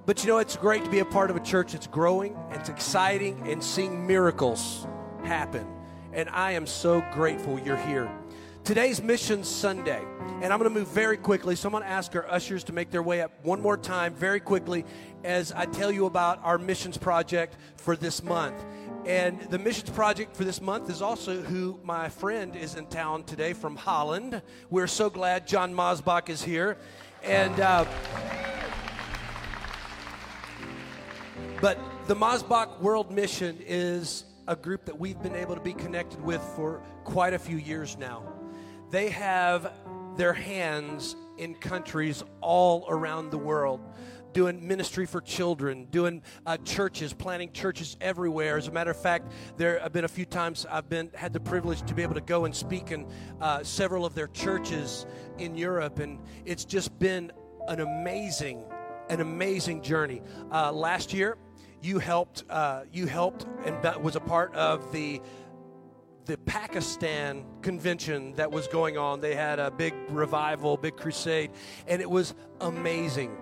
[0.04, 2.68] But you know, it's great to be a part of a church that's growing, it's
[2.68, 4.84] exciting, and seeing miracles
[5.22, 5.64] happen.
[6.12, 8.10] And I am so grateful you're here.
[8.64, 10.02] Today's Mission Sunday,
[10.42, 11.54] and I'm going to move very quickly.
[11.54, 14.12] So I'm going to ask our ushers to make their way up one more time,
[14.12, 14.84] very quickly,
[15.22, 18.56] as I tell you about our missions project for this month.
[19.06, 23.22] And the missions project for this month is also who my friend is in town
[23.22, 24.42] today from Holland.
[24.68, 26.76] We're so glad John Mosbach is here.
[27.22, 27.84] And, uh,
[31.60, 31.78] but
[32.08, 36.42] the Mosbach World Mission is a group that we've been able to be connected with
[36.56, 38.24] for quite a few years now.
[38.90, 39.72] They have
[40.16, 43.80] their hands in countries all around the world
[44.36, 48.58] doing ministry for children, doing uh, churches, planting churches everywhere.
[48.58, 51.40] As a matter of fact, there have been a few times I've been had the
[51.40, 53.06] privilege to be able to go and speak in
[53.40, 55.06] uh, several of their churches
[55.38, 57.32] in Europe, and it's just been
[57.68, 58.62] an amazing,
[59.08, 60.20] an amazing journey.
[60.52, 61.38] Uh, last year,
[61.80, 65.22] you helped, uh, you helped, and was a part of the
[66.26, 69.20] the Pakistan convention that was going on.
[69.20, 71.52] They had a big revival, big crusade,
[71.86, 73.34] and it was amazing.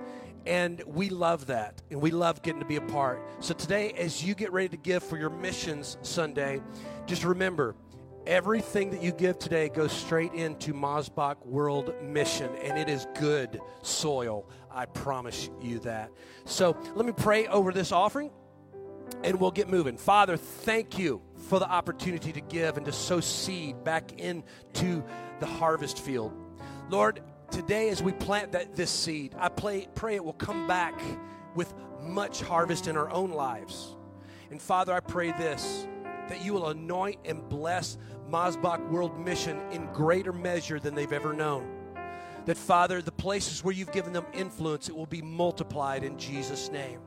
[0.46, 3.20] And we love that, and we love getting to be a part.
[3.40, 6.60] So today, as you get ready to give for your missions Sunday,
[7.06, 7.74] just remember
[8.26, 13.60] everything that you give today goes straight into Mosbach World Mission, and it is good
[13.82, 14.48] soil.
[14.70, 16.10] I promise you that.
[16.44, 18.30] So let me pray over this offering
[19.22, 19.96] and we'll get moving.
[19.96, 25.04] Father, thank you for the opportunity to give and to sow seed back into
[25.40, 26.32] the harvest field.
[26.90, 27.20] Lord,
[27.54, 31.00] today as we plant that this seed, I pray, pray it will come back
[31.54, 33.94] with much harvest in our own lives.
[34.50, 35.86] And Father, I pray this
[36.28, 37.98] that you will anoint and bless
[38.30, 41.68] Mosbach World Mission in greater measure than they've ever known.
[42.46, 46.72] That, Father, the places where you've given them influence, it will be multiplied in Jesus'
[46.72, 47.00] name.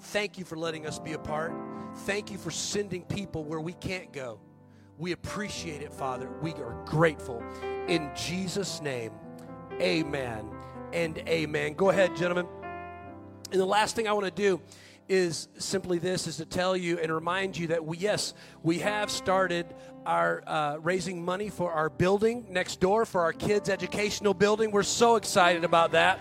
[0.00, 1.52] Thank you for letting us be a part.
[2.00, 4.38] Thank you for sending people where we can't go.
[4.98, 6.28] We appreciate it, Father.
[6.42, 7.42] We are grateful.
[7.88, 9.12] In Jesus' name,
[9.80, 10.50] amen
[10.92, 11.74] and amen.
[11.74, 12.46] Go ahead, gentlemen.
[13.50, 14.60] And the last thing I want to do
[15.08, 19.10] is simply this is to tell you and remind you that we yes we have
[19.10, 19.64] started
[20.04, 24.82] our uh, raising money for our building next door for our kids educational building we're
[24.82, 26.20] so excited about that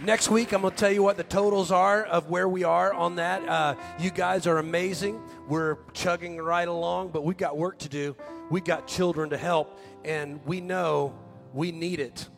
[0.00, 2.92] Next week, I'm going to tell you what the totals are of where we are
[2.92, 3.48] on that.
[3.48, 5.20] Uh, you guys are amazing.
[5.48, 8.14] We're chugging right along, but we've got work to do.
[8.48, 11.18] We've got children to help, and we know
[11.52, 12.28] we need it.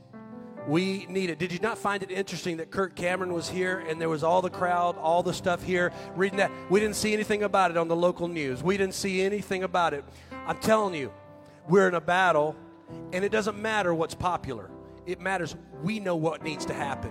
[0.66, 1.38] We need it.
[1.38, 4.42] Did you not find it interesting that Kirk Cameron was here and there was all
[4.42, 6.50] the crowd, all the stuff here reading that?
[6.68, 8.62] We didn't see anything about it on the local news.
[8.62, 10.04] We didn't see anything about it.
[10.46, 11.12] I'm telling you,
[11.68, 12.56] we're in a battle,
[13.12, 14.70] and it doesn't matter what's popular.
[15.06, 17.10] It matters we know what needs to happen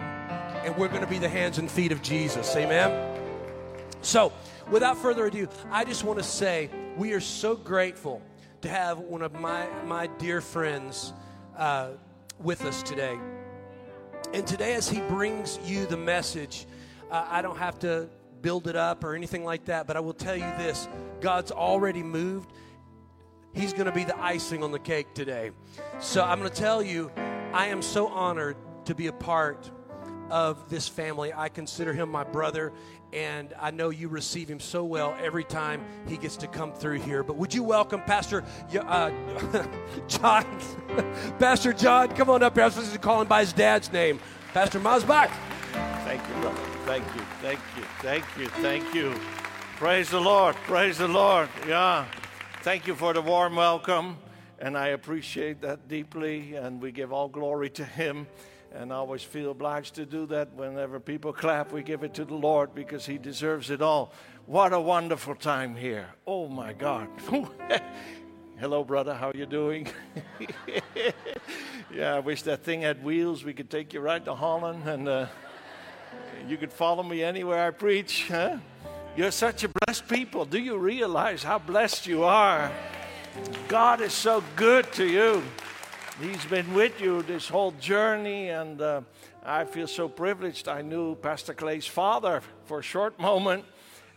[0.63, 2.55] and we're going to be the hands and feet of Jesus.
[2.55, 3.17] Amen.
[4.01, 4.31] So,
[4.69, 8.21] without further ado, I just want to say we are so grateful
[8.61, 11.13] to have one of my, my dear friends
[11.59, 11.89] uh,
[12.41, 13.19] with us today.
[14.33, 16.65] And today, as he brings you the message,
[17.11, 18.09] uh, I don't have to
[18.41, 20.87] build it up or anything like that, but I will tell you this
[21.19, 22.51] God's already moved.
[23.53, 25.51] He's going to be the icing on the cake today.
[25.99, 27.11] So I'm going to tell you,
[27.51, 28.55] I am so honored
[28.85, 29.69] to be a part
[30.29, 31.33] of this family.
[31.33, 32.71] I consider him my brother,
[33.13, 36.99] and I know you receive him so well every time he gets to come through
[36.99, 37.23] here.
[37.23, 38.43] But would you welcome Pastor
[38.79, 39.11] uh,
[40.07, 40.45] John?
[41.39, 42.63] Pastor John, come on up here.
[42.63, 44.19] I was supposed to call him by his dad's name.
[44.53, 45.31] Pastor Maasbach.
[46.03, 46.61] Thank you, brother.
[46.85, 49.13] Thank you, thank you, thank you, thank you.
[49.75, 51.49] Praise the Lord, praise the Lord.
[51.67, 52.05] Yeah.
[52.61, 54.17] Thank you for the warm welcome,
[54.59, 58.27] and I appreciate that deeply, and we give all glory to Him
[58.73, 60.53] and I always feel obliged to do that.
[60.53, 64.13] Whenever people clap, we give it to the Lord because He deserves it all.
[64.45, 66.07] What a wonderful time here!
[66.25, 67.07] Oh my God!
[68.59, 69.13] Hello, brother.
[69.13, 69.87] How are you doing?
[71.93, 73.43] yeah, I wish that thing had wheels.
[73.43, 75.27] We could take you right to Holland, and uh,
[76.47, 78.27] you could follow me anywhere I preach.
[78.27, 78.57] Huh?
[79.15, 80.45] You're such a blessed people.
[80.45, 82.71] Do you realize how blessed you are?
[83.67, 85.41] God is so good to you.
[86.21, 89.01] He's been with you this whole journey, and uh,
[89.41, 90.67] I feel so privileged.
[90.67, 93.63] I knew Pastor Clay's father for a short moment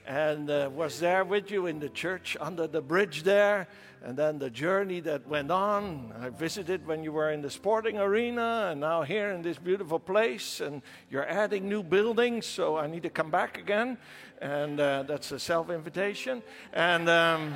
[0.05, 3.69] and uh, was there with you in the church under the bridge there.
[4.05, 6.13] And then the journey that went on.
[6.21, 10.01] I visited when you were in the sporting arena, and now here in this beautiful
[10.01, 10.61] place.
[10.61, 13.97] And you're adding new buildings, so I need to come back again.
[14.41, 16.43] And uh, that's a self invitation.
[16.73, 17.09] And.
[17.09, 17.55] Um,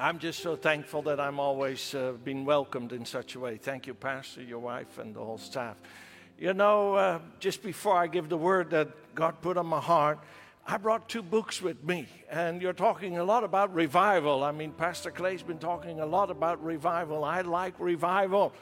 [0.00, 3.56] I'm just so thankful that I'm always uh, being welcomed in such a way.
[3.56, 5.76] Thank you, Pastor, your wife, and the whole staff.
[6.38, 10.20] You know, uh, just before I give the word that God put on my heart,
[10.64, 14.44] I brought two books with me, and you're talking a lot about revival.
[14.44, 17.24] I mean, Pastor Clay's been talking a lot about revival.
[17.24, 18.52] I like revival,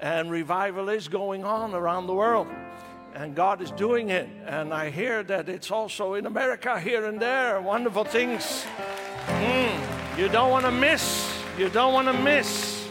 [0.00, 2.46] and revival is going on around the world,
[3.12, 4.28] and God is doing it.
[4.44, 8.64] And I hear that it's also in America here and there, wonderful things.
[9.26, 9.75] Mm.
[10.16, 11.30] You don't want to miss.
[11.58, 12.88] You don't want to miss.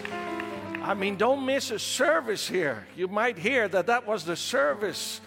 [0.83, 2.85] I mean, don't miss a service here.
[2.95, 5.21] You might hear that that was the service,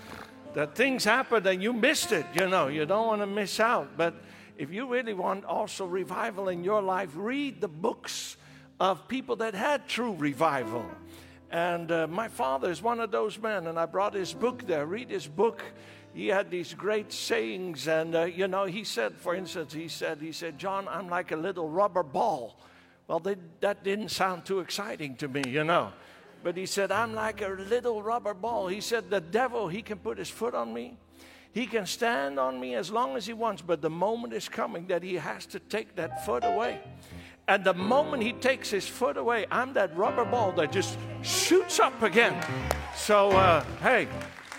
[0.54, 2.24] that things happened and you missed it.
[2.34, 3.96] You know, you don't want to miss out.
[3.96, 4.14] But
[4.56, 8.36] if you really want also revival in your life, read the books
[8.78, 10.86] of people that had true revival.
[11.50, 14.86] And uh, my father is one of those men, and I brought his book there.
[14.86, 15.64] Read his book.
[16.18, 20.18] He had these great sayings, and uh, you know, he said, for instance, he said,
[20.20, 22.58] he said, John, I'm like a little rubber ball.
[23.06, 25.92] Well, they, that didn't sound too exciting to me, you know.
[26.42, 28.66] But he said, I'm like a little rubber ball.
[28.66, 30.96] He said, the devil, he can put his foot on me.
[31.52, 34.88] He can stand on me as long as he wants, but the moment is coming
[34.88, 36.80] that he has to take that foot away.
[37.46, 41.78] And the moment he takes his foot away, I'm that rubber ball that just shoots
[41.78, 42.44] up again.
[42.96, 44.08] So, uh, hey,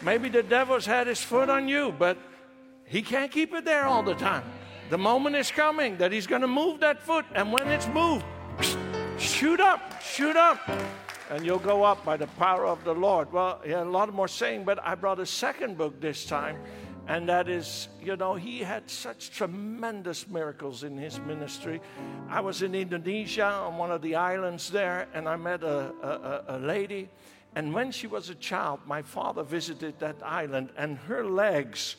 [0.01, 2.17] maybe the devil's had his foot on you, but
[2.85, 4.43] he can't keep it there all the time.
[4.89, 8.25] The moment is coming that he's going to move that foot, and when it's moved,
[9.19, 10.59] shoot up, shoot up,
[11.29, 13.31] and you'll go up by the power of the Lord.
[13.31, 16.57] Well, yeah, a lot more saying, but I brought a second book this time,
[17.07, 21.81] and that is, you know, he had such tremendous miracles in his ministry.
[22.27, 26.55] I was in Indonesia on one of the islands there, and I met a, a,
[26.55, 27.09] a lady.
[27.55, 31.95] And when she was a child, my father visited that island, and her legs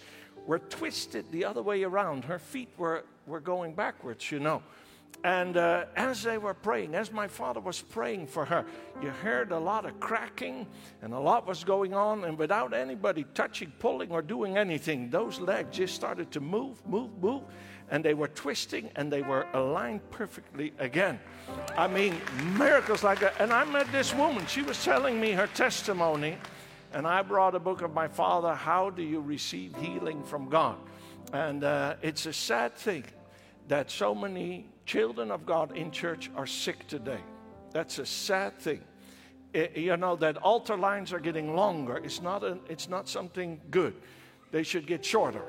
[0.46, 2.24] were twisted the other way around.
[2.24, 4.62] Her feet were, were going backwards, you know.
[5.22, 8.64] And uh, as they were praying, as my father was praying for her,
[9.03, 10.66] you heard a lot of cracking
[11.03, 12.24] and a lot was going on.
[12.24, 17.11] And without anybody touching, pulling, or doing anything, those legs just started to move, move,
[17.20, 17.42] move.
[17.91, 21.18] And they were twisting and they were aligned perfectly again.
[21.76, 22.20] I mean,
[22.57, 23.34] miracles like that.
[23.41, 24.47] And I met this woman.
[24.47, 26.36] She was telling me her testimony.
[26.93, 30.76] And I brought a book of my father, How Do You Receive Healing from God?
[31.32, 33.05] And uh, it's a sad thing
[33.68, 37.20] that so many children of God in church are sick today.
[37.72, 38.82] That's a sad thing.
[39.53, 41.97] It, you know that altar lines are getting longer.
[41.99, 43.95] It's not a, it's not something good.
[44.51, 45.45] They should get shorter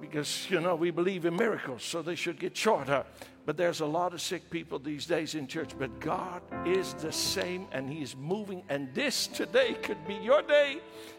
[0.00, 3.04] because you know we believe in miracles, so they should get shorter.
[3.44, 5.70] But there's a lot of sick people these days in church.
[5.78, 8.62] But God is the same, and He's moving.
[8.68, 10.78] And this today could be your day.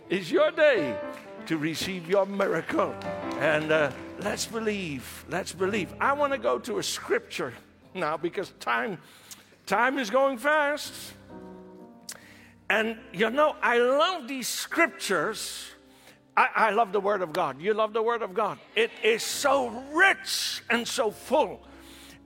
[0.10, 0.98] Is your day
[1.48, 2.94] to receive your miracle.
[3.40, 5.26] And uh, let's believe.
[5.30, 5.94] Let's believe.
[6.00, 7.54] I want to go to a scripture
[7.94, 8.98] now because time,
[9.66, 10.94] time is going fast.
[12.70, 15.72] And you know, I love these scriptures.
[16.38, 17.60] I, I love the Word of God.
[17.60, 18.60] You love the Word of God.
[18.76, 21.60] It is so rich and so full.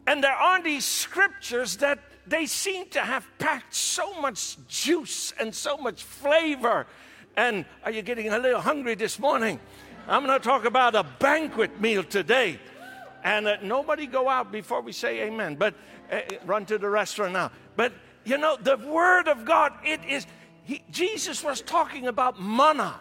[0.05, 5.55] And there are these scriptures that they seem to have packed so much juice and
[5.55, 6.85] so much flavor
[7.37, 9.59] and are you getting a little hungry this morning?
[10.07, 12.59] I'm going to talk about a banquet meal today.
[13.23, 15.75] And uh, nobody go out before we say amen, but
[16.11, 17.51] uh, run to the restaurant now.
[17.75, 17.93] But
[18.25, 20.25] you know, the Word of God, it is,
[20.63, 22.99] he, Jesus was talking about manna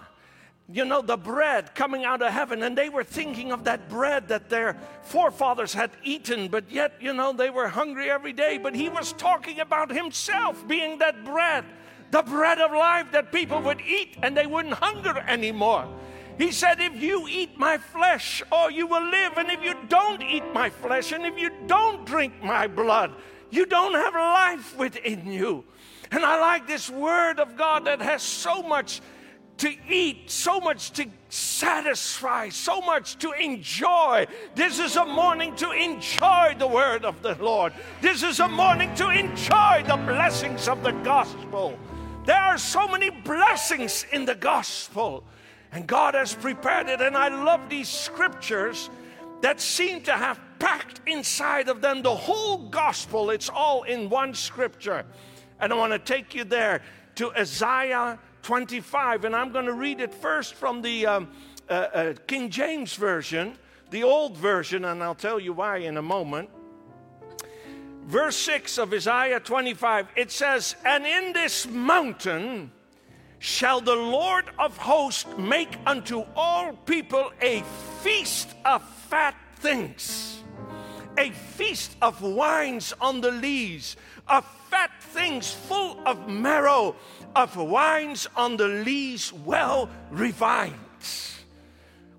[0.72, 4.28] you know, the bread coming out of heaven, and they were thinking of that bread
[4.28, 8.58] that their forefathers had eaten, but yet, you know, they were hungry every day.
[8.58, 11.64] But he was talking about himself being that bread
[12.10, 15.88] the bread of life that people would eat and they wouldn't hunger anymore.
[16.38, 19.36] He said, If you eat my flesh, oh, you will live.
[19.36, 23.12] And if you don't eat my flesh, and if you don't drink my blood,
[23.50, 25.64] you don't have life within you.
[26.10, 29.00] And I like this word of God that has so much
[29.60, 34.26] to eat, so much to satisfy, so much to enjoy.
[34.54, 37.74] This is a morning to enjoy the word of the Lord.
[38.00, 41.78] This is a morning to enjoy the blessings of the gospel.
[42.24, 45.24] There are so many blessings in the gospel,
[45.72, 47.02] and God has prepared it.
[47.02, 48.88] And I love these scriptures
[49.42, 53.28] that seem to have packed inside of them the whole gospel.
[53.28, 55.04] It's all in one scripture.
[55.60, 56.80] And I want to take you there
[57.16, 61.30] to Isaiah 25, and I'm going to read it first from the um,
[61.68, 63.54] uh, uh, King James Version,
[63.90, 66.50] the old version, and I'll tell you why in a moment.
[68.06, 72.72] Verse 6 of Isaiah 25, it says, And in this mountain
[73.38, 77.62] shall the Lord of hosts make unto all people a
[78.02, 80.42] feast of fat things,
[81.18, 83.96] a feast of wines on the lees,
[84.28, 86.96] of fat things full of marrow,
[87.34, 90.74] of wines on the lees well refined.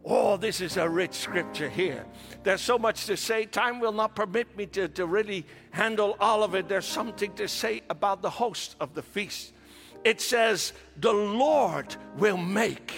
[0.04, 2.06] Oh, this is a rich scripture here.
[2.44, 3.46] There's so much to say.
[3.46, 6.68] Time will not permit me to, to really handle all of it.
[6.68, 9.54] There's something to say about the host of the feast.
[10.04, 12.94] It says, The Lord will make,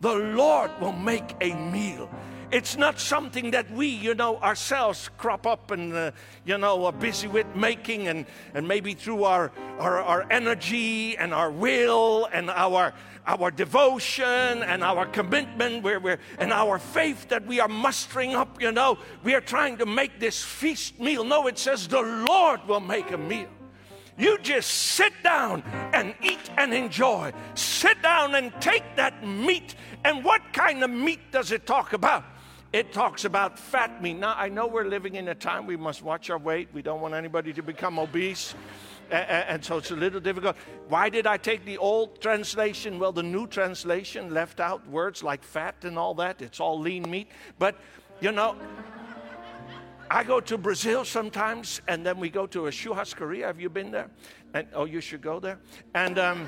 [0.00, 2.10] the Lord will make a meal.
[2.50, 6.12] It's not something that we, you know, ourselves crop up and, uh,
[6.46, 8.24] you know, are busy with making and,
[8.54, 12.94] and maybe through our, our, our energy and our will and our,
[13.26, 18.62] our devotion and our commitment where we're, and our faith that we are mustering up,
[18.62, 21.24] you know, we are trying to make this feast meal.
[21.24, 23.48] No, it says the Lord will make a meal.
[24.16, 27.32] You just sit down and eat and enjoy.
[27.54, 29.74] Sit down and take that meat.
[30.02, 32.24] And what kind of meat does it talk about?
[32.70, 34.18] It talks about fat meat.
[34.18, 36.68] Now, I know we're living in a time we must watch our weight.
[36.74, 38.54] We don't want anybody to become obese.
[39.10, 40.54] And so it's a little difficult.
[40.88, 42.98] Why did I take the old translation?
[42.98, 46.42] Well, the new translation left out words like fat and all that.
[46.42, 47.28] It's all lean meat.
[47.58, 47.76] But,
[48.20, 48.54] you know,
[50.10, 53.46] I go to Brazil sometimes, and then we go to a churrascaria.
[53.46, 54.10] Have you been there?
[54.52, 55.58] And oh, you should go there.
[55.94, 56.46] And um,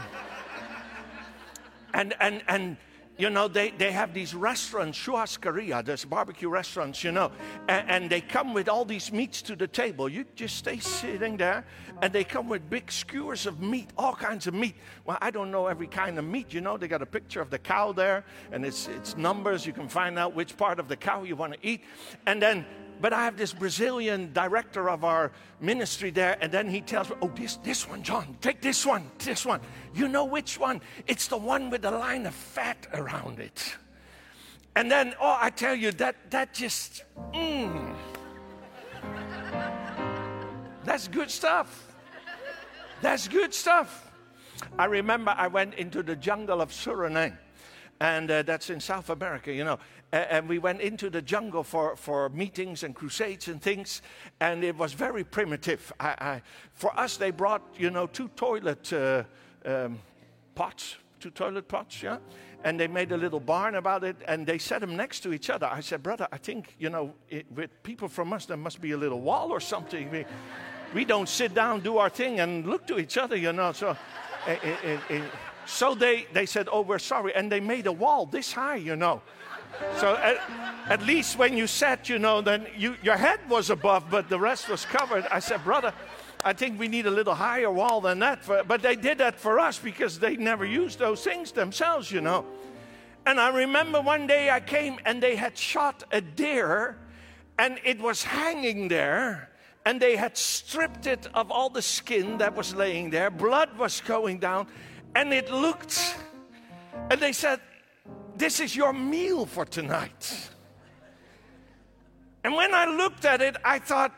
[1.94, 2.76] and and and
[3.20, 7.30] you know they, they have these restaurants, churrascaria, there's barbecue restaurants, you know,
[7.68, 10.08] and, and they come with all these meats to the table.
[10.08, 11.64] You just stay sitting there,
[12.00, 14.74] and they come with big skewers of meat, all kinds of meat.
[15.04, 16.78] Well, I don't know every kind of meat, you know.
[16.78, 19.66] They got a picture of the cow there, and it's it's numbers.
[19.66, 21.82] You can find out which part of the cow you want to eat,
[22.26, 22.64] and then
[23.00, 27.16] but I have this Brazilian director of our ministry there, and then he tells me,
[27.22, 29.60] Oh, this, this one, John, take this one, this one.
[29.94, 30.80] You know which one?
[31.06, 33.76] It's the one with the line of fat around it.
[34.76, 37.94] And then, oh, I tell you, that, that just, mm.
[40.84, 41.94] That's good stuff.
[43.02, 44.10] That's good stuff.
[44.78, 47.36] I remember I went into the jungle of Suriname,
[48.00, 49.78] and uh, that's in South America, you know.
[50.12, 54.02] And we went into the jungle for, for meetings and crusades and things,
[54.40, 55.92] and it was very primitive.
[56.00, 56.42] I, I,
[56.72, 59.22] for us, they brought, you know, two toilet uh,
[59.64, 60.00] um,
[60.56, 62.18] pots, two toilet pots, yeah?
[62.64, 65.48] And they made a little barn about it, and they set them next to each
[65.48, 65.66] other.
[65.66, 68.90] I said, Brother, I think, you know, it, with people from us, there must be
[68.90, 70.10] a little wall or something.
[70.10, 70.26] We,
[70.92, 73.72] we don't sit down, do our thing, and look to each other, you know.
[73.72, 73.96] So,
[74.46, 75.22] eh, eh, eh, eh.
[75.66, 77.34] so they, they said, Oh, we're sorry.
[77.34, 79.22] And they made a wall this high, you know.
[79.96, 80.38] So at,
[80.88, 84.38] at least when you sat, you know, then you, your head was above, but the
[84.38, 85.26] rest was covered.
[85.30, 85.92] I said, Brother,
[86.44, 88.44] I think we need a little higher wall than that.
[88.44, 92.20] For, but they did that for us because they never used those things themselves, you
[92.20, 92.44] know.
[93.26, 96.96] And I remember one day I came and they had shot a deer
[97.58, 99.50] and it was hanging there
[99.84, 103.30] and they had stripped it of all the skin that was laying there.
[103.30, 104.66] Blood was going down
[105.14, 106.16] and it looked,
[107.10, 107.60] and they said,
[108.40, 110.48] This is your meal for tonight.
[112.42, 114.14] And when I looked at it, I thought,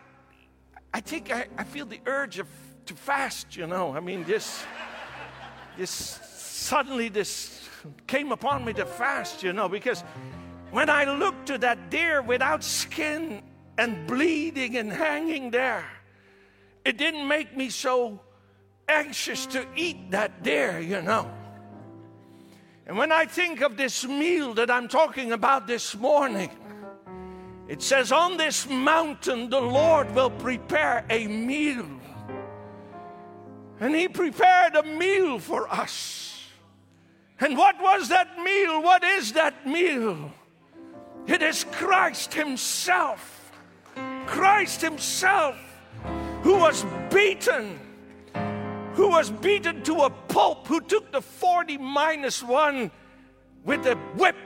[0.94, 2.46] I think I, I feel the urge of,
[2.86, 3.96] to fast, you know.
[3.96, 4.62] I mean, this,
[5.76, 7.68] this suddenly this
[8.06, 10.04] came upon me to fast, you know, because
[10.70, 13.42] when I looked to that deer without skin
[13.76, 15.84] and bleeding and hanging there,
[16.84, 18.20] it didn't make me so
[18.88, 21.28] anxious to eat that deer, you know.
[22.86, 26.50] And when I think of this meal that I'm talking about this morning,
[27.68, 31.86] it says, On this mountain, the Lord will prepare a meal.
[33.80, 36.48] And He prepared a meal for us.
[37.40, 38.82] And what was that meal?
[38.82, 40.32] What is that meal?
[41.26, 43.52] It is Christ Himself.
[44.26, 45.56] Christ Himself
[46.42, 47.78] who was beaten,
[48.94, 52.90] who was beaten to a pulp, who took the 40 minus one
[53.64, 54.36] with a whip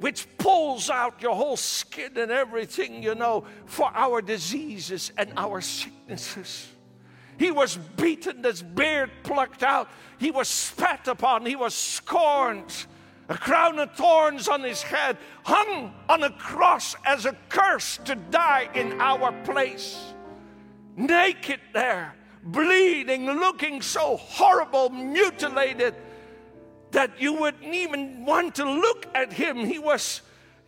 [0.00, 5.60] which pulls out your whole skin and everything, you know, for our diseases and our
[5.60, 6.68] sicknesses.
[7.38, 9.88] He was beaten, his beard plucked out,
[10.18, 12.86] he was spat upon, he was scorned,
[13.28, 18.14] a crown of thorns on his head, hung on a cross as a curse to
[18.14, 20.12] die in our place.
[20.96, 25.94] Naked there, bleeding, looking so horrible, mutilated
[26.90, 29.58] that you wouldn't even want to look at him.
[29.58, 30.22] He was,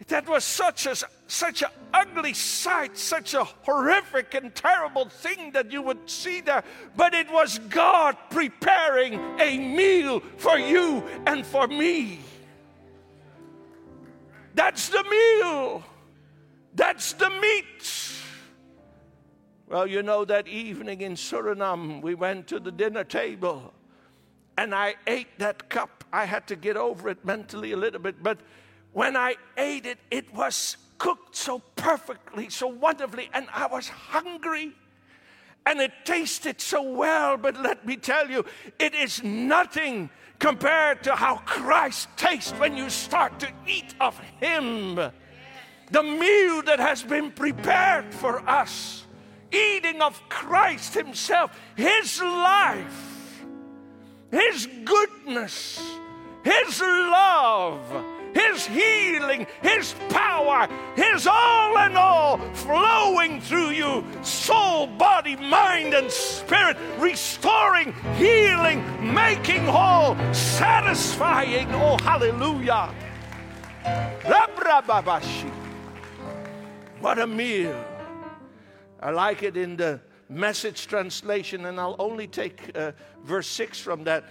[0.08, 0.94] that was such a
[1.32, 6.62] such an ugly sight, such a horrific and terrible thing that you would see there.
[6.94, 12.20] But it was God preparing a meal for you and for me.
[14.54, 15.82] That's the meal.
[16.74, 18.21] That's the meat.
[19.72, 23.72] Well, you know, that evening in Suriname, we went to the dinner table
[24.58, 26.04] and I ate that cup.
[26.12, 28.36] I had to get over it mentally a little bit, but
[28.92, 34.74] when I ate it, it was cooked so perfectly, so wonderfully, and I was hungry.
[35.64, 38.44] And it tasted so well, but let me tell you,
[38.78, 44.96] it is nothing compared to how Christ tastes when you start to eat of Him.
[44.96, 49.01] The meal that has been prepared for us,
[49.52, 53.44] eating of Christ Himself, His life,
[54.30, 55.80] His goodness,
[56.44, 57.82] His love,
[58.34, 66.10] His healing, His power, His all and all flowing through you, soul, body, mind, and
[66.10, 68.82] spirit, restoring, healing,
[69.14, 71.68] making whole, satisfying.
[71.74, 72.92] Oh, hallelujah.
[77.00, 77.91] What a meal.
[79.02, 82.92] I like it in the message translation, and I'll only take uh,
[83.24, 84.24] verse 6 from that.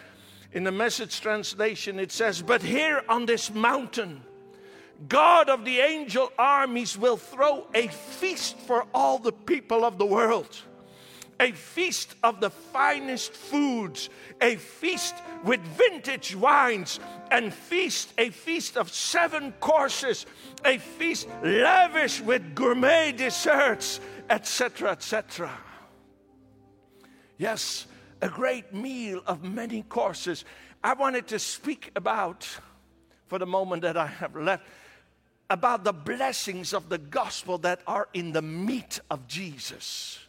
[0.53, 4.21] In the message translation, it says, But here on this mountain,
[5.09, 10.05] God of the angel armies will throw a feast for all the people of the
[10.05, 10.57] world.
[11.39, 16.99] A feast of the finest foods, a feast with vintage wines,
[17.31, 20.27] and feast, a feast of seven courses,
[20.63, 23.99] a feast lavish with gourmet desserts,
[24.31, 25.51] etc., etc.
[27.37, 27.85] Yes,
[28.21, 30.45] a great meal of many courses.
[30.83, 32.47] I wanted to speak about,
[33.27, 34.63] for the moment that I have left,
[35.49, 40.19] about the blessings of the gospel that are in the meat of Jesus.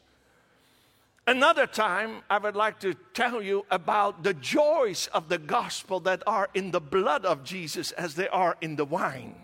[1.24, 6.24] Another time, I would like to tell you about the joys of the gospel that
[6.27, 9.37] are in the blood of Jesus as they are in the wine.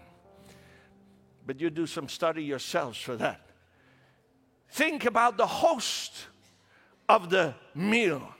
[1.46, 3.47] But you do some study yourselves for that.
[4.70, 6.26] Think about the host
[7.08, 8.34] of the meal,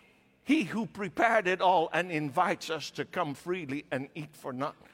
[0.44, 4.88] he who prepared it all and invites us to come freely and eat for nothing.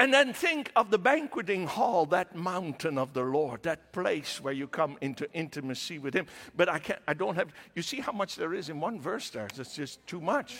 [0.00, 4.54] And then think of the banqueting hall, that mountain of the Lord, that place where
[4.54, 6.24] you come into intimacy with Him.
[6.56, 9.28] But I can't, I don't have, you see how much there is in one verse
[9.28, 9.46] there?
[9.58, 10.56] It's just too much.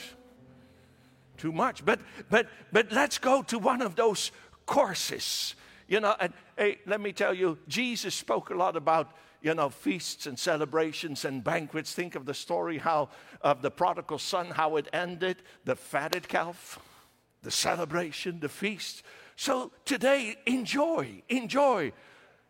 [1.38, 1.86] Too much.
[1.86, 4.30] But, but, but let's go to one of those
[4.66, 5.54] courses.
[5.88, 9.10] You know, and hey, let me tell you, Jesus spoke a lot about
[9.42, 11.92] you know, feasts and celebrations and banquets.
[11.92, 13.08] Think of the story how
[13.40, 16.78] of the prodigal son, how it ended, the fatted calf,
[17.42, 19.02] the celebration, the feast.
[19.36, 21.92] So today, enjoy, enjoy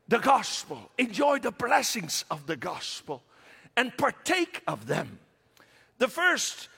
[0.09, 3.23] the gospel, enjoy the blessings of the gospel,
[3.77, 5.21] and partake of them.
[5.99, 6.69] The first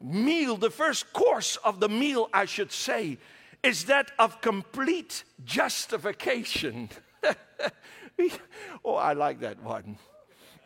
[0.00, 3.18] meal, the first course of the meal, I should say,
[3.62, 6.88] is that of complete justification.
[8.84, 9.98] oh, I like that one.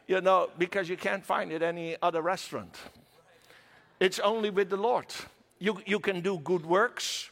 [0.06, 2.76] You know, because you can't find it any other restaurant.
[3.98, 5.06] It's only with the Lord.
[5.58, 7.30] You, you can do good works,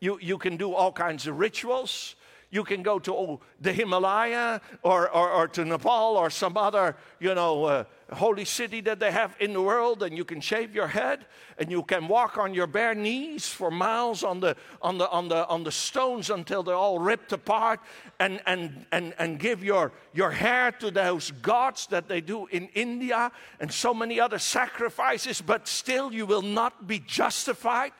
[0.00, 2.14] you, you can do all kinds of rituals.
[2.56, 6.96] You can go to oh, the Himalaya or, or, or, to Nepal or some other,
[7.20, 7.84] you know, uh,
[8.14, 11.26] holy city that they have in the world, and you can shave your head
[11.58, 15.28] and you can walk on your bare knees for miles on the, on the, on
[15.28, 17.78] the, on the stones until they're all ripped apart
[18.20, 22.68] and, and, and, and give your, your hair to those gods that they do in
[22.68, 23.30] India
[23.60, 27.92] and so many other sacrifices, but still you will not be justified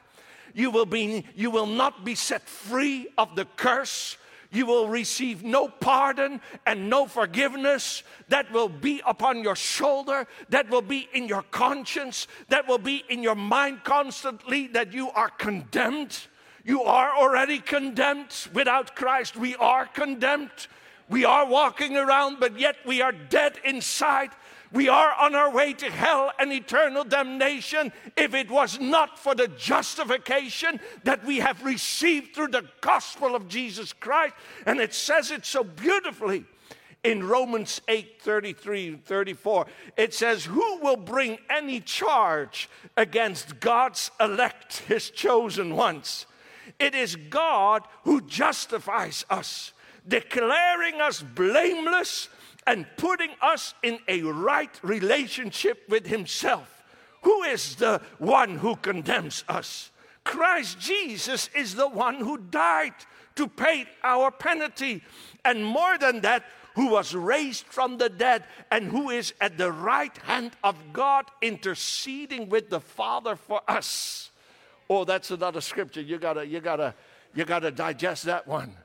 [0.56, 4.16] you will, be, you will not be set free of the curse.
[4.50, 8.02] You will receive no pardon and no forgiveness.
[8.28, 10.26] That will be upon your shoulder.
[10.48, 12.26] That will be in your conscience.
[12.48, 16.18] That will be in your mind constantly that you are condemned.
[16.64, 18.48] You are already condemned.
[18.52, 20.68] Without Christ, we are condemned.
[21.08, 24.30] We are walking around, but yet we are dead inside.
[24.72, 29.34] We are on our way to hell and eternal damnation if it was not for
[29.34, 34.34] the justification that we have received through the gospel of Jesus Christ.
[34.66, 36.44] And it says it so beautifully
[37.04, 39.66] in Romans 8 33 34.
[39.96, 46.26] It says, Who will bring any charge against God's elect, his chosen ones?
[46.80, 49.72] It is God who justifies us,
[50.06, 52.28] declaring us blameless
[52.66, 56.82] and putting us in a right relationship with Himself.
[57.22, 59.90] Who is the one who condemns us?
[60.24, 62.94] Christ Jesus is the one who died
[63.36, 65.02] to pay our penalty.
[65.44, 66.44] And more than that,
[66.74, 71.24] who was raised from the dead and who is at the right hand of God
[71.40, 74.30] interceding with the Father for us.
[74.88, 76.02] Oh, that's another scripture.
[76.02, 76.94] You gotta, you gotta,
[77.34, 78.76] you gotta digest that one.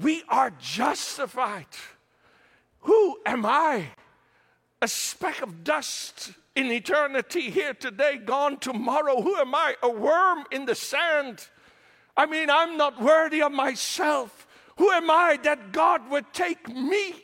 [0.00, 1.66] We are justified.
[2.84, 3.88] Who am I?
[4.80, 9.20] A speck of dust in eternity here today, gone tomorrow.
[9.20, 9.74] Who am I?
[9.82, 11.48] A worm in the sand.
[12.16, 14.46] I mean, I'm not worthy of myself.
[14.76, 17.14] Who am I that God would take me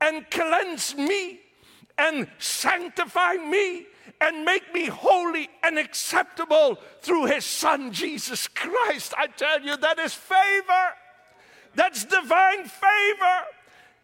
[0.00, 1.40] and cleanse me
[1.98, 3.86] and sanctify me
[4.20, 9.14] and make me holy and acceptable through His Son, Jesus Christ?
[9.16, 10.88] I tell you, that is favor.
[11.74, 13.44] That's divine favor.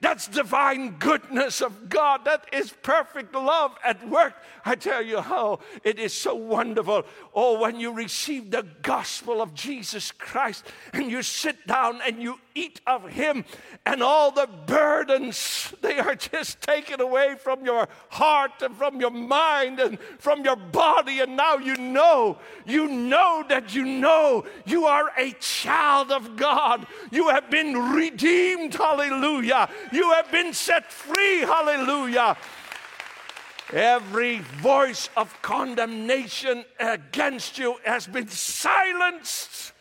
[0.02, 2.24] That's divine goodness of God.
[2.24, 4.34] That is perfect love at work.
[4.64, 7.04] I tell you how it is so wonderful.
[7.32, 12.40] Oh, when you receive the gospel of Jesus Christ and you sit down and you
[12.54, 13.44] eat of Him,
[13.84, 19.10] and all the burdens, they are just taken away from your heart and from your
[19.10, 21.20] mind and from your body.
[21.20, 26.86] And now you know, you know that you know you are a child of God.
[27.10, 29.68] You have been redeemed, hallelujah.
[29.92, 32.36] You have been set free, hallelujah.
[33.72, 39.71] Every voice of condemnation against you has been silenced.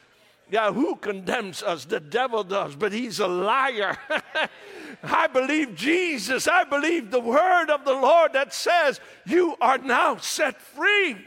[0.52, 1.86] Yeah, who condemns us?
[1.86, 3.98] The devil does, but he's a liar.
[5.03, 6.48] I believe Jesus.
[6.48, 11.18] I believe the word of the Lord that says, You are now set free,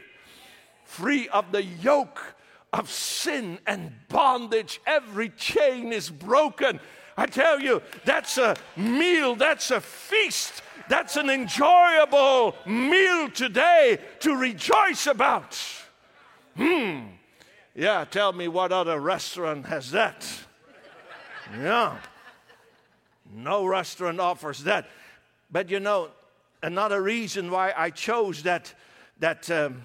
[0.83, 2.35] free of the yoke
[2.71, 4.79] of sin and bondage.
[4.85, 6.79] Every chain is broken.
[7.17, 14.35] I tell you, that's a meal, that's a feast that's an enjoyable meal today to
[14.35, 15.57] rejoice about.
[16.55, 17.01] Hmm.
[17.75, 20.25] Yeah, tell me what other restaurant has that?
[21.59, 21.97] Yeah.
[23.29, 24.87] No restaurant offers that.
[25.51, 26.09] But you know,
[26.63, 28.73] another reason why I chose that,
[29.19, 29.83] that um,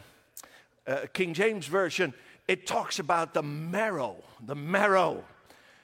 [0.86, 2.14] uh, King James Version,
[2.46, 5.24] it talks about the marrow, the marrow.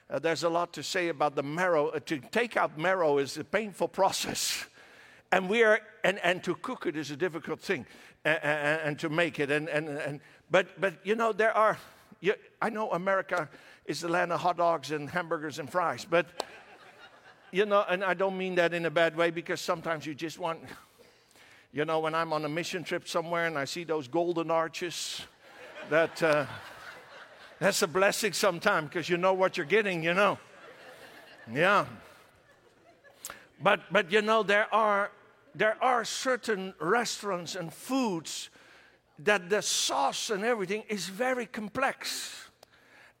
[0.09, 1.89] Uh, there's a lot to say about the marrow.
[1.89, 4.65] Uh, to take out marrow is a painful process
[5.31, 7.85] and we are and, and to cook it is a difficult thing
[8.23, 10.19] and, and, and to make it and, and, and
[10.49, 11.77] but but you know there are
[12.19, 13.49] you, i know america
[13.85, 16.25] is the land of hot dogs and hamburgers and fries but
[17.51, 20.39] you know and i don't mean that in a bad way because sometimes you just
[20.39, 20.59] want
[21.71, 25.21] you know when i'm on a mission trip somewhere and i see those golden arches
[25.89, 26.45] that uh,
[27.59, 30.37] that's a blessing sometimes because you know what you're getting you know?
[31.53, 31.85] Yeah.
[33.61, 35.11] But but you know there are
[35.55, 38.49] there are certain restaurants and foods
[39.19, 42.49] that the sauce and everything is very complex.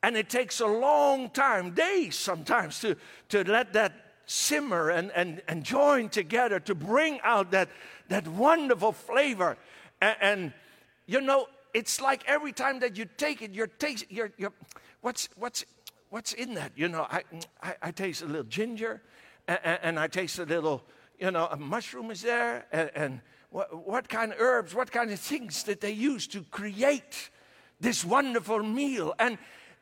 [0.03, 2.95] And it takes a long time, days sometimes, to,
[3.29, 3.93] to let that
[4.25, 7.69] simmer and, and, and join together to bring out that,
[8.09, 9.57] that wonderful flavor.
[10.01, 10.53] And, and
[11.07, 14.31] you know, it's like every time that you take it, you're tasting, you're,
[15.01, 15.65] what's, what's,
[16.09, 16.73] what's in that?
[16.75, 17.23] You know, I,
[17.63, 19.01] I, I taste a little ginger
[19.47, 20.83] and, and I taste a little
[21.19, 25.11] you know, a mushroom is there, and, and what, what kind of herbs, what kind
[25.11, 27.29] of things that they use to create
[27.79, 29.13] this wonderful meal.
[29.19, 29.37] And,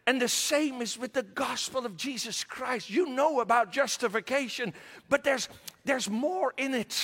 [0.06, 2.90] and the same is with the gospel of Jesus Christ.
[2.90, 4.74] You know about justification,
[5.10, 5.50] but there's,
[5.84, 7.02] there's more in it.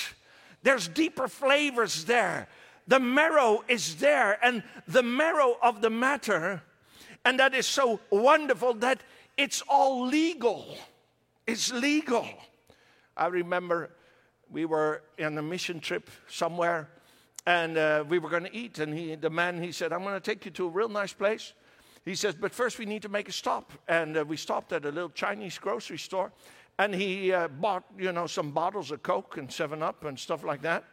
[0.64, 2.48] There's deeper flavors there.
[2.88, 6.62] The marrow is there, and the marrow of the matter,
[7.24, 9.02] and that is so wonderful that
[9.38, 10.78] it's all legal.
[11.48, 12.28] It's legal.
[13.16, 13.92] I remember
[14.52, 16.90] we were on a mission trip somewhere
[17.48, 18.80] and uh, we were going to eat.
[18.80, 21.14] And he, the man, he said, I'm going to take you to a real nice
[21.14, 21.54] place.
[22.06, 23.72] He says, but first we need to make a stop.
[23.88, 26.32] And uh, we stopped at a little Chinese grocery store.
[26.78, 30.62] And he uh, bought, you know, some bottles of Coke and 7-Up and stuff like
[30.64, 30.84] that.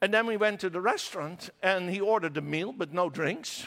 [0.00, 3.66] And then we went to the restaurant and he ordered a meal, but no drinks.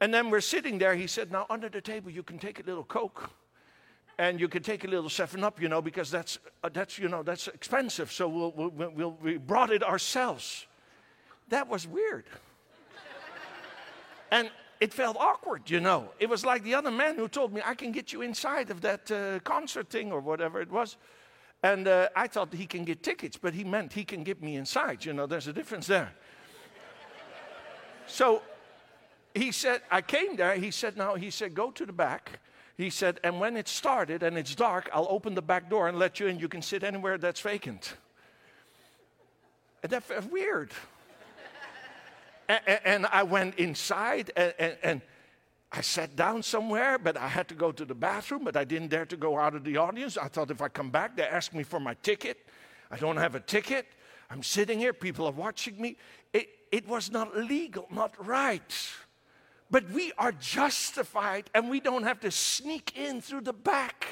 [0.00, 0.94] And then we're sitting there.
[0.94, 3.30] He said, now under the table you can take a little Coke
[4.20, 7.08] and you can take a little seven up, you know, because that's uh, that's you
[7.08, 8.12] know that's expensive.
[8.12, 10.66] So we'll, we'll, we'll, we brought it ourselves.
[11.48, 12.26] That was weird,
[14.30, 16.10] and it felt awkward, you know.
[16.18, 18.82] It was like the other man who told me I can get you inside of
[18.82, 20.98] that uh, concert thing or whatever it was,
[21.62, 24.56] and uh, I thought he can get tickets, but he meant he can get me
[24.56, 25.02] inside.
[25.02, 26.12] You know, there's a difference there.
[28.06, 28.42] so
[29.34, 30.56] he said, I came there.
[30.56, 31.14] He said, no.
[31.14, 32.40] He said, go to the back
[32.80, 35.98] he said, and when it started and it's dark, I'll open the back door and
[35.98, 36.38] let you in.
[36.38, 37.94] You can sit anywhere that's vacant.
[39.82, 40.70] And that felt weird.
[42.48, 45.02] and, and, I went inside and, and,
[45.72, 48.88] I sat down somewhere, but I had to go to the bathroom, but I didn't
[48.88, 50.18] dare to go out of the audience.
[50.18, 52.44] I thought if I come back, they ask me for my ticket.
[52.90, 53.86] I don't have a ticket.
[54.30, 55.96] I'm sitting here, people are watching me.
[56.32, 58.90] It, it was not legal, not right.
[59.70, 64.06] But we are justified and we don't have to sneak in through the back.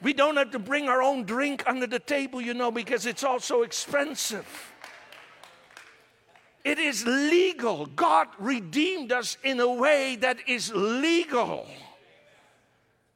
[0.00, 3.22] We don't have to bring our own drink under the table, you know, because it's
[3.22, 4.72] also expensive.
[6.64, 7.86] It is legal.
[7.86, 11.68] God redeemed us in a way that is legal.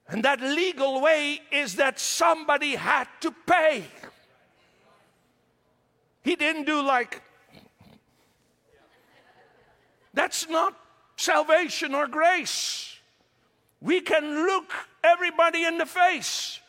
[0.09, 3.85] And that legal way is that somebody had to pay.
[6.23, 7.23] He didn't do like,
[10.15, 10.75] that's not
[11.17, 12.97] salvation or grace.
[13.81, 14.73] We can look
[15.03, 16.61] everybody in the face.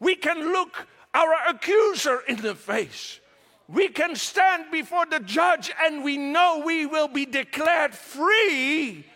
[0.00, 3.20] We can look our accuser in the face.
[3.68, 9.06] We can stand before the judge and we know we will be declared free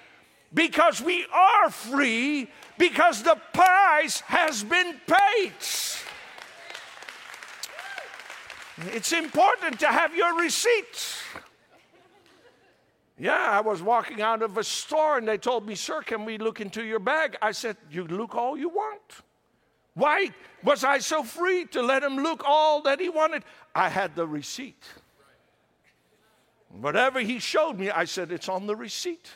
[0.55, 2.48] because we are free
[2.78, 5.52] because the price has been paid.
[8.86, 11.20] It's important to have your receipts.
[13.19, 16.39] Yeah, I was walking out of a store and they told me, Sir, can we
[16.39, 17.36] look into your bag?
[17.43, 19.23] I said, You look all you want.
[19.95, 20.31] Why
[20.62, 23.43] was I so free to let him look all that he wanted?
[23.74, 24.85] I had the receipt.
[26.70, 29.28] Whatever he showed me, I said, It's on the receipt.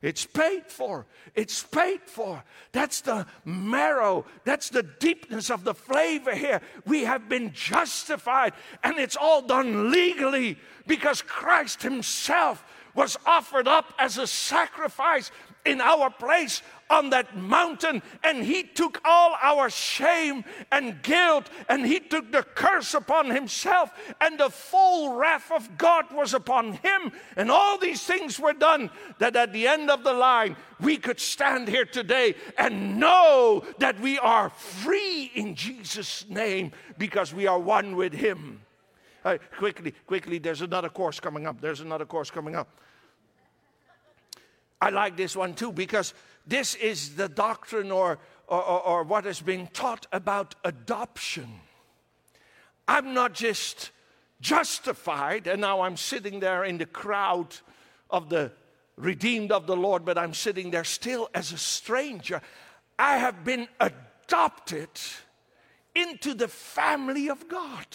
[0.00, 1.06] It's paid for.
[1.34, 2.44] It's paid for.
[2.70, 4.26] That's the marrow.
[4.44, 6.60] That's the deepness of the flavor here.
[6.86, 8.52] We have been justified,
[8.84, 12.64] and it's all done legally because Christ Himself
[12.98, 15.30] was offered up as a sacrifice
[15.64, 20.42] in our place on that mountain and he took all our shame
[20.72, 26.06] and guilt and he took the curse upon himself and the full wrath of God
[26.12, 30.12] was upon him and all these things were done that at the end of the
[30.12, 36.72] line we could stand here today and know that we are free in Jesus name
[36.98, 38.60] because we are one with him.
[39.24, 41.60] Uh, quickly quickly there's another course coming up.
[41.60, 42.68] There's another course coming up
[44.80, 46.14] I like this one too because
[46.46, 51.48] this is the doctrine or, or, or, what has been taught about adoption.
[52.86, 53.90] I'm not just
[54.40, 57.54] justified and now I'm sitting there in the crowd
[58.08, 58.52] of the
[58.96, 62.40] redeemed of the Lord, but I'm sitting there still as a stranger.
[62.98, 64.88] I have been adopted
[65.94, 67.86] into the family of God.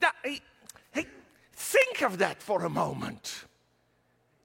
[0.00, 0.40] Now, hey,
[1.52, 3.44] think of that for a moment.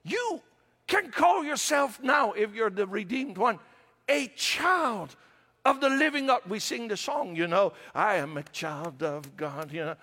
[0.04, 0.40] You
[0.88, 3.60] can call yourself now, if you're the redeemed one,
[4.08, 5.14] a child
[5.64, 6.40] of the living God.
[6.48, 9.96] We sing the song, you know, I am a child of God, you know,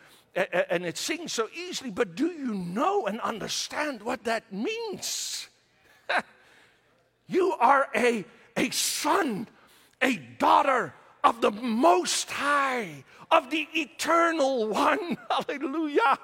[0.69, 5.47] and it sings so easily, but do you know and understand what that means?
[7.27, 8.23] you are a,
[8.55, 9.47] a son,
[10.01, 10.93] a daughter
[11.23, 15.17] of the Most High, of the Eternal One.
[15.29, 16.19] Hallelujah.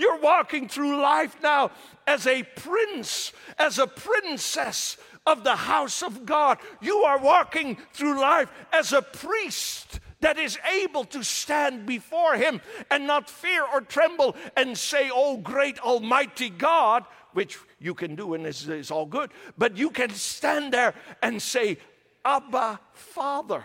[0.00, 1.72] You're walking through life now
[2.06, 4.96] as a prince, as a princess
[5.26, 6.56] of the house of God.
[6.80, 12.62] You are walking through life as a priest that is able to stand before him
[12.90, 17.04] and not fear or tremble and say, Oh, great Almighty God,
[17.34, 21.42] which you can do and is, is all good, but you can stand there and
[21.42, 21.76] say,
[22.24, 23.62] Abba, Father.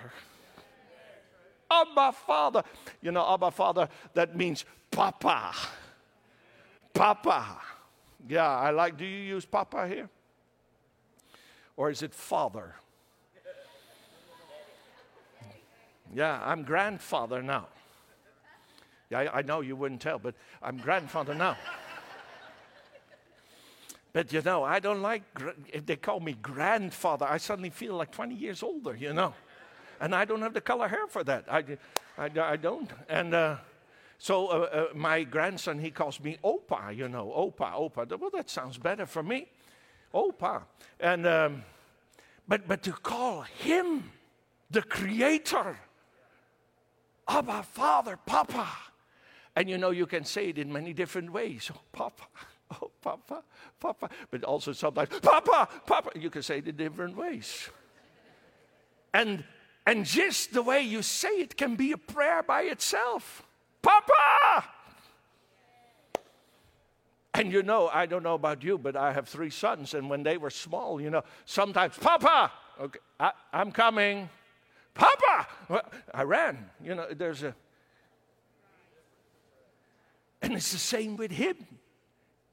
[1.71, 2.63] Abba, Father.
[3.01, 5.53] You know, Abba, Father, that means Papa.
[6.95, 7.61] Papa.
[8.27, 10.09] Yeah, I like, do you use Papa here?
[11.77, 12.73] Or is it Father?
[16.13, 17.67] Yeah, I'm grandfather now.
[19.11, 21.57] Yeah, I, know you wouldn't tell, but I'm grandfather now.
[24.13, 25.23] But you know, I don't like,
[25.72, 29.34] if they call me grandfather, I suddenly feel like 20 years older, you know.
[29.99, 31.45] And I don't have the color hair for that.
[31.51, 31.63] I,
[32.17, 32.89] I, I don't.
[33.09, 33.57] And, uh,
[34.17, 38.19] so uh, uh, my grandson, he calls me Opa, you know, Opa, Opa.
[38.19, 39.47] Well, that sounds better for me,
[40.13, 40.63] Opa.
[40.99, 41.63] And um,
[42.47, 44.11] but but to call him
[44.69, 45.77] the Creator,
[47.27, 48.67] Abba, Father, Papa,
[49.55, 51.71] and you know you can say it in many different ways.
[51.73, 52.23] Oh, Papa.
[52.81, 53.43] Oh, Papa,
[53.79, 54.09] Papa.
[54.31, 56.09] But also sometimes, Papa, Papa.
[56.19, 57.69] You can say it in different ways.
[59.13, 59.43] And,
[59.85, 63.44] and just the way you say it can be a prayer by itself.
[63.85, 64.67] Papa!
[67.35, 70.23] And you know, I don't know about you, but I have three sons, and when
[70.23, 72.51] they were small, you know, sometimes, Papa!
[72.81, 74.29] Okay, I, am coming.
[74.93, 75.83] Papa!
[76.13, 76.69] I ran.
[76.83, 77.53] You know, there's a.
[80.41, 81.55] And it's the same with him.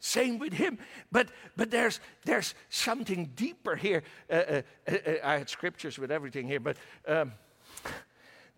[0.00, 0.78] Same with him.
[1.10, 4.02] But but there's there's something deeper here.
[4.28, 6.76] Uh, uh, uh, uh I had scriptures with everything here, but
[7.06, 7.32] um,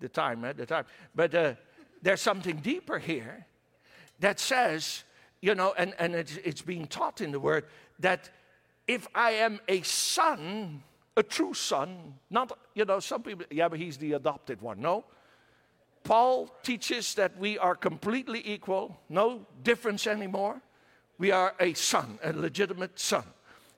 [0.01, 0.87] the time, at the time.
[1.15, 1.55] But uh,
[2.05, 3.47] there's something deeper here
[4.21, 5.05] that says,
[5.41, 7.65] you know, and, and it's, it's being taught in the word
[7.99, 8.29] that
[8.87, 10.83] if I am a son,
[11.17, 14.83] a true son, not, you know, some people, yeah, but he's the adopted one.
[14.83, 15.07] No.
[16.03, 20.61] Paul teaches that we are completely equal, no difference anymore.
[21.17, 23.25] We are a son, a legitimate son.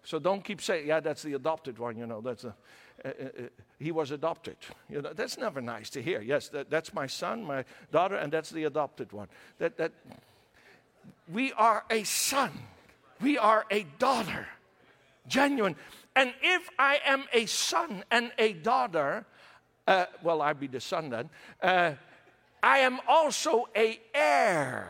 [0.03, 2.57] So don't keep saying, yeah, that's the adopted one, you know, that's a,
[3.05, 3.43] uh, uh, uh,
[3.79, 4.57] he was adopted.
[4.89, 6.21] You know, that's never nice to hear.
[6.21, 9.29] Yes, that, that's my son, my daughter, and that's the adopted one.
[9.59, 9.93] That, that,
[11.33, 12.53] we are a son,
[13.21, 14.47] we are a daughter,
[15.29, 15.77] genuine.
[16.15, 19.27] And if I am a son and a daughter,
[19.87, 21.31] uh, well, I'd be the son then,
[21.63, 21.93] uh,
[22.63, 24.89] I am also a heir.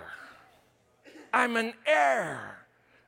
[1.32, 2.56] I'm an heir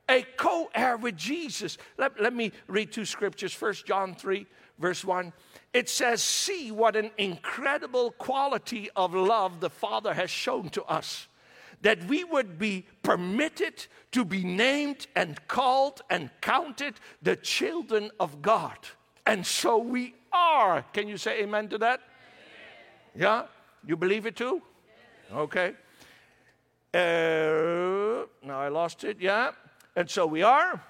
[0.09, 1.79] a co heir with Jesus.
[1.97, 3.53] Let, let me read two scriptures.
[3.53, 4.47] First John 3,
[4.79, 5.33] verse 1.
[5.73, 11.29] It says, See what an incredible quality of love the Father has shown to us,
[11.83, 18.43] that we would be permitted to be named and called and counted the children of
[18.43, 18.79] God.
[19.27, 20.85] And so we are.
[20.93, 22.01] Can you say amen to that?
[23.15, 23.45] Yeah?
[23.87, 24.63] You believe it too?
[25.33, 25.75] Okay.
[26.95, 29.19] Uh, now I lost it.
[29.21, 29.53] Yeah.
[29.95, 30.83] And so we are.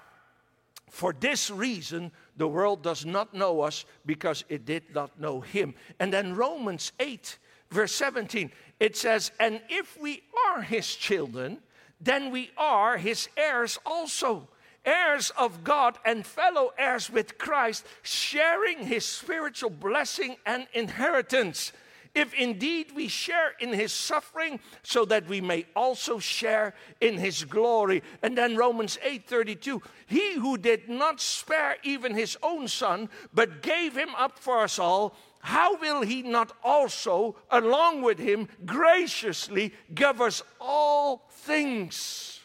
[0.89, 5.75] For this reason, the world does not know us because it did not know him.
[5.99, 7.37] And then Romans 8,
[7.69, 8.49] verse 17,
[8.79, 11.59] it says, And if we are his children,
[11.99, 14.47] then we are his heirs also,
[14.85, 21.73] heirs of God and fellow heirs with Christ, sharing his spiritual blessing and inheritance
[22.19, 27.45] if indeed we share in his suffering so that we may also share in his
[27.45, 28.03] glory.
[28.21, 33.95] And then romans 8:32 he who did not spare even his own son but gave
[33.95, 40.19] him up for us all how will he not also along with him graciously give
[40.19, 42.41] us all things?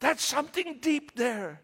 [0.00, 1.60] That's something deep there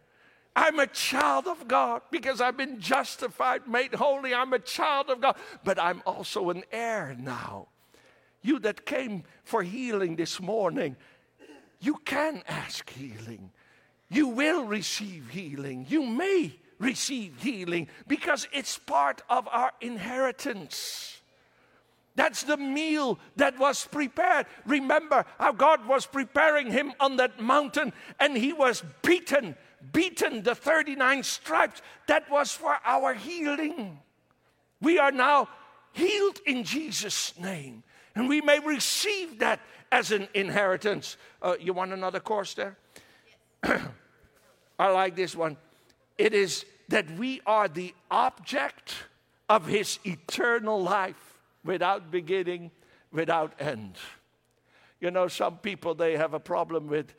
[0.57, 4.35] I'm a child of God because I've been justified, made holy.
[4.35, 7.69] I'm a child of God, but I'm also an heir now.
[8.41, 10.97] You that came for healing this morning,
[11.79, 13.51] you can ask healing.
[14.09, 15.85] You will receive healing.
[15.91, 21.21] You may receive healing because it's part of our inheritance.
[22.15, 24.47] That's the meal that was prepared.
[24.65, 29.55] Remember how God was preparing him on that mountain and he was beaten
[29.93, 33.99] beaten the 39 stripes, that was for our healing.
[34.81, 35.49] We are now
[35.93, 37.83] healed in Jesus' name,
[38.15, 39.61] and we may receive that
[39.91, 41.17] as an inheritance.
[41.41, 42.77] Uh, you want another course there?
[44.79, 45.57] I like this one.
[46.19, 48.95] It is that we are the object
[49.49, 52.71] of his eternal life without beginning,
[53.13, 53.97] without end.
[55.01, 57.15] You know, some people they have a problem with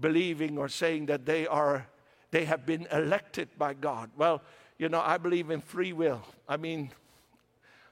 [0.00, 1.86] believing or saying that they are
[2.32, 4.10] they have been elected by God.
[4.16, 4.42] Well,
[4.78, 6.22] you know, I believe in free will.
[6.48, 6.90] I mean,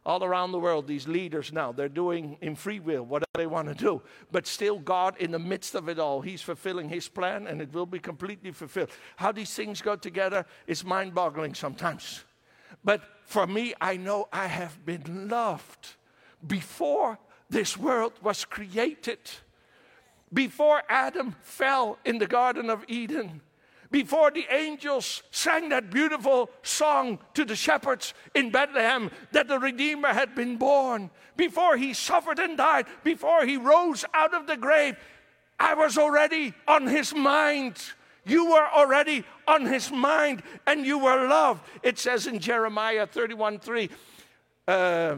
[0.05, 3.69] all around the world, these leaders now, they're doing in free will whatever they want
[3.69, 4.03] to do.
[4.33, 7.73] But still, God, in the midst of it all, He's fulfilling His plan and it
[7.73, 8.89] will be completely fulfilled.
[9.17, 12.25] How these things go together is mind boggling sometimes.
[12.83, 15.97] But for me, I know I have been loved
[16.47, 17.19] before
[17.51, 19.19] this world was created.
[20.33, 23.43] Before Adam fell in the Garden of Eden,
[23.91, 30.09] before the angels sang that beautiful song to the shepherds in Bethlehem that the Redeemer
[30.09, 34.97] had been born, before he suffered and died, before he rose out of the grave,
[35.59, 37.83] I was already on his mind.
[38.25, 41.63] You were already on his mind and you were loved.
[41.83, 43.91] It says in Jeremiah 31 3,
[44.69, 45.17] uh,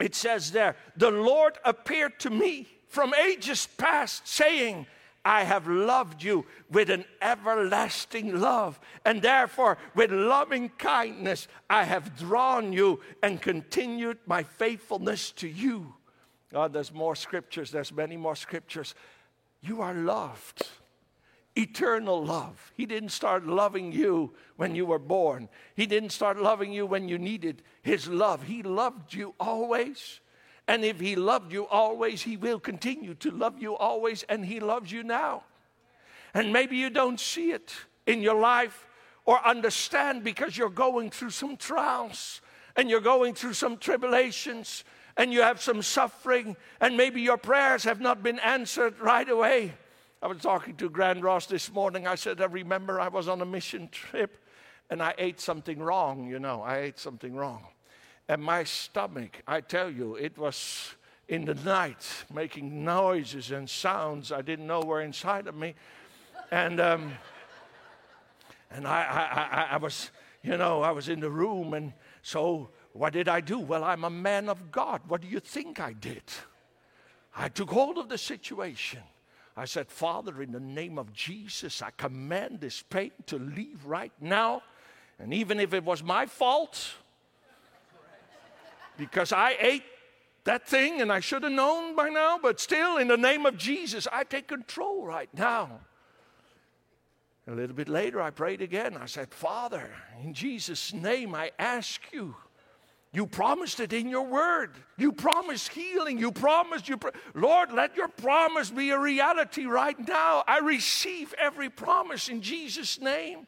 [0.00, 4.86] it says there, the Lord appeared to me from ages past, saying,
[5.24, 12.16] I have loved you with an everlasting love, and therefore, with loving kindness, I have
[12.18, 15.94] drawn you and continued my faithfulness to you.
[16.52, 18.94] God, there's more scriptures, there's many more scriptures.
[19.60, 20.68] You are loved.
[21.56, 22.72] Eternal love.
[22.76, 25.48] He didn't start loving you when you were born.
[25.74, 28.42] He didn't start loving you when you needed His love.
[28.42, 30.20] He loved you always.
[30.66, 34.60] And if He loved you always, He will continue to love you always, and He
[34.60, 35.44] loves you now.
[36.32, 37.74] And maybe you don't see it
[38.06, 38.86] in your life
[39.24, 42.40] or understand because you're going through some trials
[42.76, 44.84] and you're going through some tribulations
[45.16, 49.72] and you have some suffering, and maybe your prayers have not been answered right away.
[50.20, 52.06] I was talking to Grand Ross this morning.
[52.06, 54.38] I said, I remember I was on a mission trip
[54.90, 57.64] and I ate something wrong, you know, I ate something wrong.
[58.28, 60.94] And my stomach, I tell you, it was
[61.28, 65.74] in the night making noises and sounds I didn't know were inside of me.
[66.50, 67.12] And, um,
[68.70, 70.10] and I, I, I, I was,
[70.42, 71.74] you know, I was in the room.
[71.74, 71.92] And
[72.22, 73.58] so what did I do?
[73.58, 75.02] Well, I'm a man of God.
[75.08, 76.22] What do you think I did?
[77.36, 79.00] I took hold of the situation.
[79.56, 84.12] I said, Father, in the name of Jesus, I command this pain to leave right
[84.20, 84.62] now.
[85.18, 86.94] And even if it was my fault,
[88.96, 89.82] because I ate
[90.44, 93.56] that thing and I should have known by now, but still, in the name of
[93.56, 95.80] Jesus, I take control right now.
[97.46, 98.96] A little bit later, I prayed again.
[98.96, 99.90] I said, Father,
[100.22, 102.36] in Jesus' name, I ask you
[103.14, 104.72] You promised it in your word.
[104.98, 106.18] You promised healing.
[106.18, 106.96] You promised you.
[106.96, 110.42] Pro- Lord, let your promise be a reality right now.
[110.48, 113.46] I receive every promise in Jesus' name.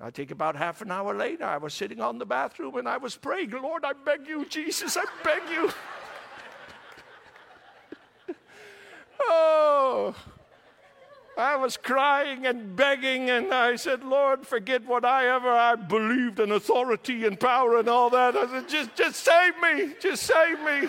[0.00, 2.96] I think about half an hour later, I was sitting on the bathroom and I
[2.96, 5.70] was praying, Lord, I beg you, Jesus, I beg you.
[9.20, 10.14] oh,
[11.36, 16.40] I was crying and begging, and I said, Lord, forget what I ever I believed
[16.40, 18.36] in authority and power and all that.
[18.36, 20.88] I said, just, just save me, just save me.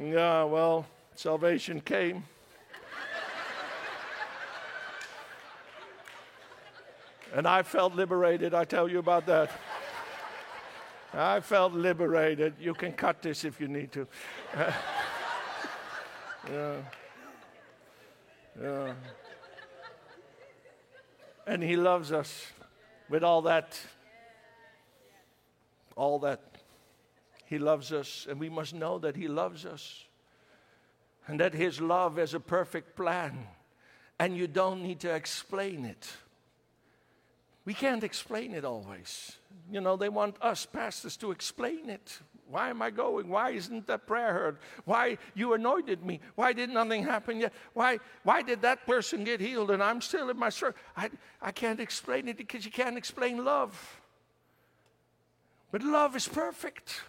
[0.10, 2.24] yeah, well, salvation came.
[7.34, 9.50] And I felt liberated, I tell you about that.
[11.12, 12.54] I felt liberated.
[12.60, 14.06] You can cut this if you need to.
[16.50, 16.76] yeah.
[18.60, 18.92] Yeah.
[21.46, 22.52] And He loves us
[23.08, 23.78] with all that.
[25.96, 26.40] All that.
[27.46, 30.04] He loves us, and we must know that He loves us.
[31.26, 33.46] And that His love is a perfect plan,
[34.20, 36.12] and you don't need to explain it.
[37.64, 39.38] We can't explain it always.
[39.70, 42.18] You know, they want us pastors to explain it.
[42.48, 43.28] Why am I going?
[43.28, 44.58] Why isn't that prayer heard?
[44.84, 46.20] Why you anointed me?
[46.34, 47.54] Why did nothing happen yet?
[47.72, 50.78] Why, why did that person get healed and I'm still in my circle?
[50.96, 51.10] I,
[51.40, 54.00] I can't explain it because you can't explain love.
[55.72, 57.00] But love is perfect.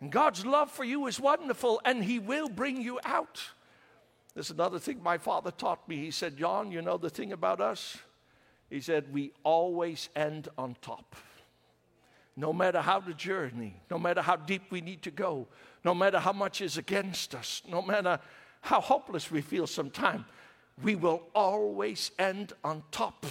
[0.00, 3.42] And God's love for you is wonderful and He will bring you out.
[4.34, 5.96] There's another thing my father taught me.
[5.96, 7.96] He said, John, you know the thing about us?
[8.74, 11.14] He said, we always end on top
[12.36, 15.46] no matter how the journey, no matter how deep we need to go,
[15.84, 18.18] no matter how much is against us, no matter
[18.60, 20.24] how hopeless we feel sometimes,
[20.82, 23.24] we will always end on top.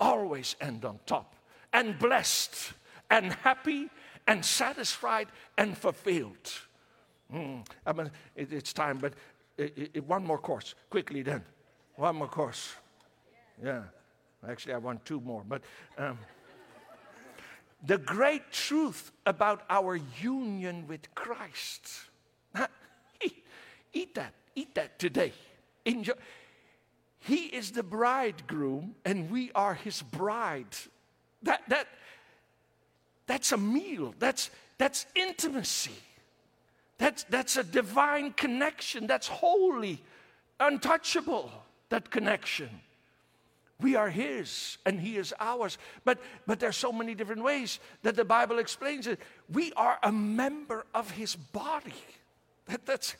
[0.00, 1.34] Always end on top.
[1.72, 2.72] And blessed
[3.10, 3.88] and happy
[4.26, 6.52] and satisfied and fulfilled.
[7.32, 9.12] Mm, I mean, it, it's time, but
[9.56, 11.44] it, it, one more course, quickly then.
[11.94, 12.72] One more course.
[13.62, 13.82] Yeah.
[14.48, 15.62] Actually, I want two more, but.
[15.98, 16.18] Um,
[17.86, 21.88] the great truth about our union with Christ.
[23.92, 25.32] Eat that, eat that today.
[25.84, 26.12] Enjoy.
[27.18, 30.76] He is the bridegroom and we are his bride.
[31.42, 31.86] That, that,
[33.26, 35.92] that's a meal, that's, that's intimacy.
[36.98, 40.02] That's, that's a divine connection, that's holy,
[40.58, 41.50] untouchable,
[41.88, 42.68] that connection.
[43.80, 45.78] We are His and He is ours.
[46.04, 49.20] But, but there's so many different ways that the Bible explains it.
[49.52, 51.94] We are a member of His body.
[52.66, 53.16] That, that's,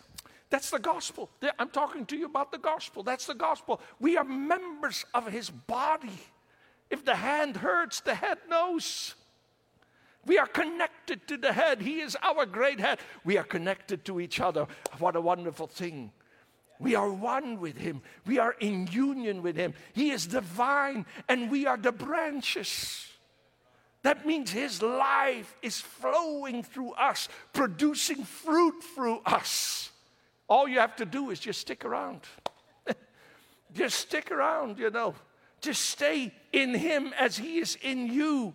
[0.51, 1.31] that's the gospel.
[1.59, 3.03] I'm talking to you about the gospel.
[3.03, 3.81] That's the gospel.
[4.01, 6.21] We are members of His body.
[6.91, 9.15] If the hand hurts, the head knows.
[10.27, 11.81] We are connected to the head.
[11.81, 12.99] He is our great head.
[13.25, 14.67] We are connected to each other.
[14.99, 16.13] What a wonderful thing.
[16.81, 18.01] We are one with Him.
[18.27, 19.75] We are in union with Him.
[19.93, 23.07] He is the vine and we are the branches.
[24.03, 29.91] That means His life is flowing through us, producing fruit through us.
[30.49, 32.23] All you have to do is just stick around.
[33.75, 35.15] just stick around, you know.
[35.61, 38.55] Just stay in Him as He is in you.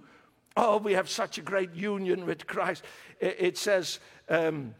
[0.57, 2.83] Oh, we have such a great union with Christ.
[3.19, 3.99] It says,
[4.29, 4.73] um,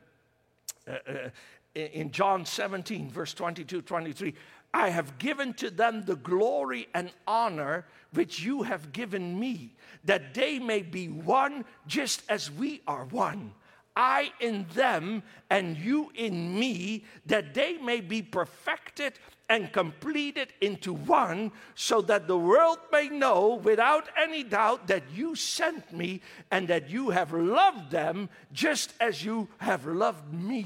[0.88, 1.30] uh, uh,
[1.76, 4.34] in John 17, verse 22, 23,
[4.74, 9.74] I have given to them the glory and honor which you have given me,
[10.06, 13.54] that they may be one just as we are one.
[13.96, 19.14] I in them and you in me, that they may be perfected
[19.48, 25.36] and completed into one, so that the world may know without any doubt that you
[25.36, 26.22] sent me
[26.52, 30.66] and that you have loved them just as you have loved me.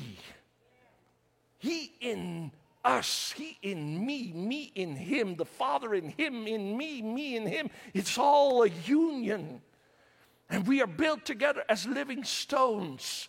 [1.60, 2.52] He in
[2.84, 7.46] us, He in me, me in Him, the Father in Him, in me, me in
[7.46, 7.70] Him.
[7.94, 9.62] It's all a union.
[10.50, 13.28] And we are built together as living stones.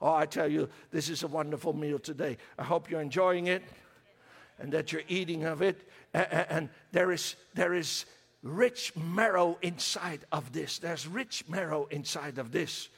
[0.00, 2.38] Oh, I tell you, this is a wonderful meal today.
[2.58, 3.62] I hope you're enjoying it
[4.58, 5.88] and that you're eating of it.
[6.14, 8.06] And there is, there is
[8.42, 10.78] rich marrow inside of this.
[10.78, 12.88] There's rich marrow inside of this.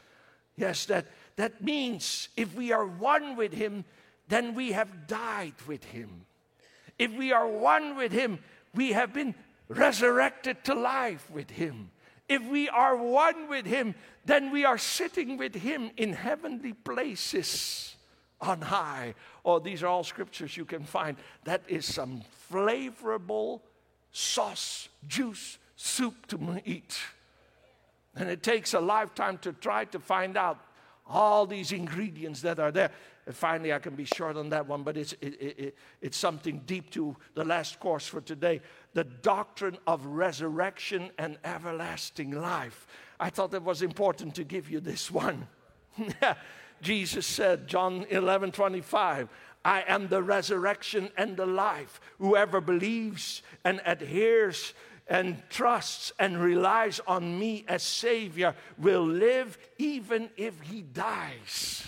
[0.57, 1.07] Yes, that,
[1.37, 3.85] that means if we are one with Him,
[4.29, 6.27] then we have died with him.
[6.99, 8.39] If we are one with him,
[8.75, 9.35] we have been
[9.69, 11.91] resurrected to life with him.
[12.29, 13.95] If we are one with him,
[14.25, 17.97] then we are sitting with him in heavenly places
[18.41, 19.15] on high.
[19.45, 21.17] Oh, these are all scriptures you can find.
[21.45, 23.61] That is some flavorable
[24.11, 26.99] sauce, juice, soup to eat.
[28.17, 30.59] And it takes a lifetime to try to find out
[31.07, 32.91] all these ingredients that are there.
[33.27, 36.63] And finally, I can be short on that one, but it's, it, it, it's something
[36.67, 38.61] deep to the last course for today
[38.93, 42.87] the doctrine of resurrection and everlasting life.
[43.19, 45.49] I thought it was important to give you this one.
[46.83, 49.29] Jesus said, John 11 25,
[49.65, 52.01] I am the resurrection and the life.
[52.19, 54.75] Whoever believes and adheres
[55.09, 61.87] and trusts and relies on me as Savior will live even if he dies.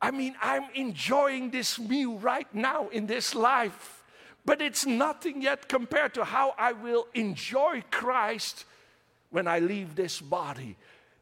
[0.00, 4.04] I mean, I'm enjoying this meal right now in this life,
[4.44, 8.64] but it's nothing yet compared to how I will enjoy Christ
[9.30, 10.76] when I leave this body.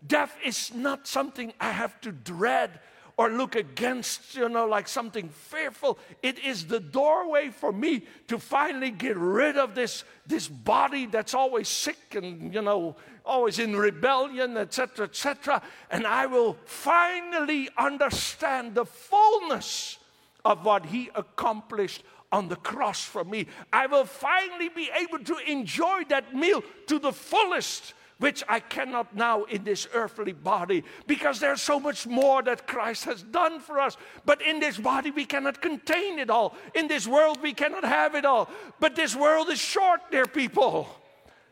[0.07, 2.81] Death is not something I have to dread
[3.17, 5.99] or look against, you know, like something fearful.
[6.23, 11.35] It is the doorway for me to finally get rid of this, this body that's
[11.35, 15.63] always sick and, you know, always in rebellion, etc., etc.
[15.91, 19.99] And I will finally understand the fullness
[20.45, 23.47] of what He accomplished on the cross for me.
[23.73, 29.15] I will finally be able to enjoy that meal to the fullest which I cannot
[29.15, 33.81] now in this earthly body, because there's so much more that Christ has done for
[33.81, 33.97] us.
[34.25, 36.55] But in this body, we cannot contain it all.
[36.75, 38.49] In this world, we cannot have it all.
[38.81, 40.89] But this world is short, dear people.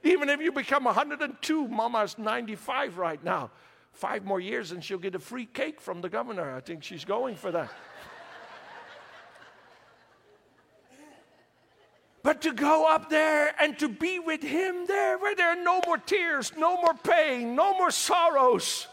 [0.05, 3.51] Even if you become 102, Mama's 95 right now.
[3.93, 6.55] Five more years and she'll get a free cake from the governor.
[6.57, 7.71] I think she's going for that.
[12.23, 15.81] But to go up there and to be with Him there, where there are no
[15.87, 18.87] more tears, no more pain, no more sorrows,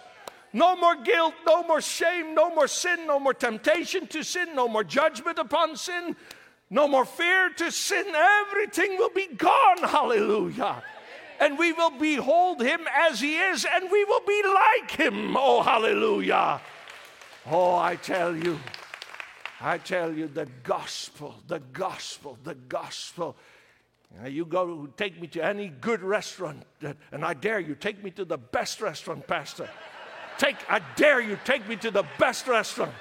[0.51, 4.67] no more guilt, no more shame, no more sin, no more temptation to sin, no
[4.67, 6.15] more judgment upon sin,
[6.71, 8.05] no more fear to sin.
[8.15, 9.77] Everything will be gone.
[9.79, 10.83] Hallelujah.
[11.39, 15.37] And we will behold Him as He is, and we will be like Him.
[15.37, 16.59] Oh, hallelujah.
[17.45, 18.59] Oh, I tell you.
[19.61, 23.35] I tell you, the gospel, the gospel, the gospel.
[24.25, 26.63] You go take me to any good restaurant,
[27.11, 29.69] and I dare you, take me to the best restaurant, Pastor.
[30.37, 32.93] Take, I dare you, take me to the best restaurant.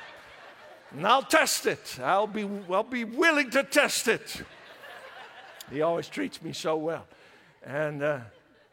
[0.91, 1.99] And I'll test it.
[2.03, 4.43] I'll be, I'll be willing to test it.
[5.71, 7.07] He always treats me so well.
[7.63, 8.21] And, uh,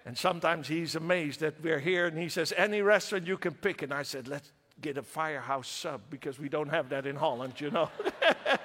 [0.06, 3.82] and sometimes he's amazed that we're here and he says, Any restaurant you can pick.
[3.82, 7.60] And I said, Let's get a firehouse sub because we don't have that in Holland,
[7.60, 7.90] you know.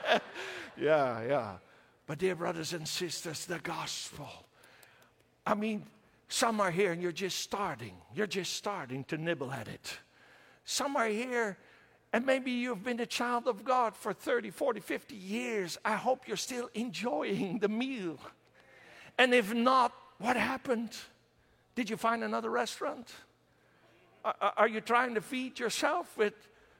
[0.76, 1.52] yeah, yeah.
[2.06, 4.28] But, dear brothers and sisters, the gospel.
[5.46, 5.84] I mean,
[6.28, 7.94] some are here and you're just starting.
[8.14, 9.98] You're just starting to nibble at it.
[10.64, 11.56] Some are here
[12.12, 15.78] and maybe you've been a child of God for 30, 40, 50 years.
[15.84, 18.18] I hope you're still enjoying the meal.
[19.16, 20.90] And if not, what happened?
[21.76, 23.12] Did you find another restaurant?
[24.24, 26.34] Are you trying to feed yourself with,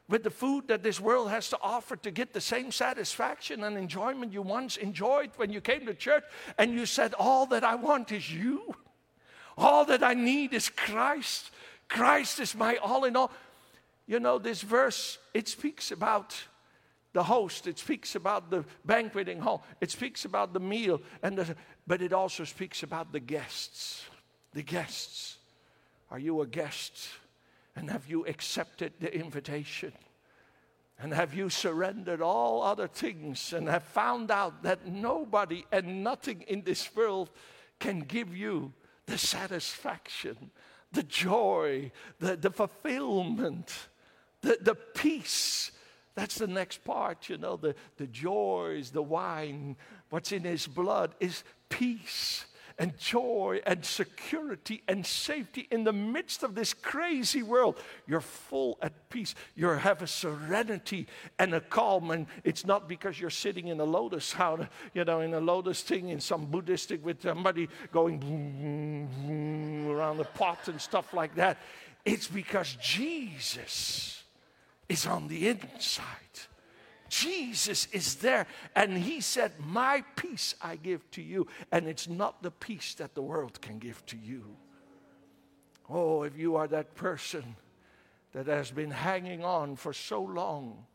[0.09, 3.77] with the food that this world has to offer to get the same satisfaction and
[3.77, 6.25] enjoyment you once enjoyed when you came to church
[6.59, 8.75] and you said, All that I want is you?
[9.57, 11.51] All that I need is Christ.
[11.89, 13.31] Christ is my all in all.
[14.07, 16.37] You know, this verse, it speaks about
[17.12, 21.57] the host, it speaks about the banqueting hall, it speaks about the meal, and the,
[21.87, 24.05] but it also speaks about the guests.
[24.53, 25.39] The guests.
[26.11, 27.09] Are you a guest?
[27.77, 29.93] And have you accepted the invitation?
[31.03, 36.43] And have you surrendered all other things and have found out that nobody and nothing
[36.43, 37.31] in this world
[37.79, 38.73] can give you
[39.07, 40.51] the satisfaction,
[40.93, 43.73] the joy, the, the fulfillment,
[44.43, 45.73] the, the peace?
[46.15, 49.77] That's the next part, you know, the, the joys, the wine,
[50.11, 52.45] what's in his blood is peace
[52.81, 57.78] and joy and security and safety in the midst of this crazy world.
[58.07, 59.35] You're full at peace.
[59.55, 61.07] You have a serenity
[61.39, 62.11] and a calm.
[62.11, 65.82] And it's not because you're sitting in a lotus house, you know, in a lotus
[65.82, 68.16] thing in some Buddhistic with somebody going
[69.86, 71.59] around the pot and stuff like that.
[72.07, 74.24] It's because Jesus
[74.89, 76.07] is on the inside.
[77.11, 78.47] Jesus is there.
[78.74, 81.47] And he said, My peace I give to you.
[81.70, 84.57] And it's not the peace that the world can give to you.
[85.91, 87.57] Oh, if you are that person
[88.32, 90.87] that has been hanging on for so long.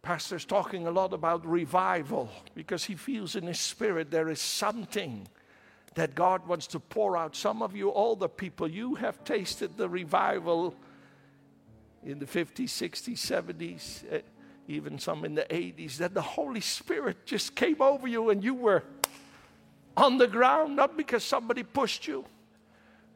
[0.00, 5.26] Pastor's talking a lot about revival because he feels in his spirit there is something
[5.94, 7.34] that God wants to pour out.
[7.34, 10.76] Some of you older people, you have tasted the revival
[12.04, 14.22] in the 50s, 60s, 70s
[14.66, 18.54] even some in the 80s, that the Holy Spirit just came over you and you
[18.54, 18.82] were
[19.96, 22.24] on the ground, not because somebody pushed you,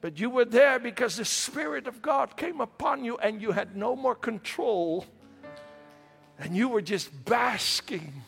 [0.01, 3.77] But you were there because the Spirit of God came upon you and you had
[3.77, 5.05] no more control.
[6.39, 8.23] And you were just basking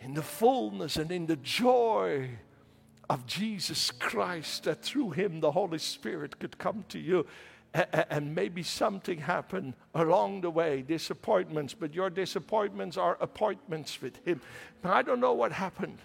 [0.00, 2.30] in the fullness and in the joy
[3.08, 7.24] of Jesus Christ, that through him the Holy Spirit could come to you.
[8.10, 14.40] And maybe something happened along the way, disappointments, but your disappointments are appointments with Him.
[14.82, 15.98] I don't know what happened,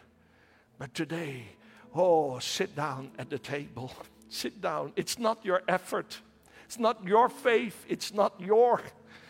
[0.77, 1.45] but today,
[1.95, 3.91] oh, sit down at the table.
[4.29, 4.93] Sit down.
[4.95, 6.19] It's not your effort,
[6.65, 8.81] it's not your faith, it's not your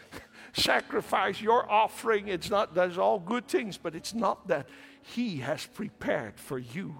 [0.53, 2.29] sacrifice, your offering.
[2.29, 4.69] It's not, there's all good things, but it's not that.
[5.01, 6.95] He has prepared for you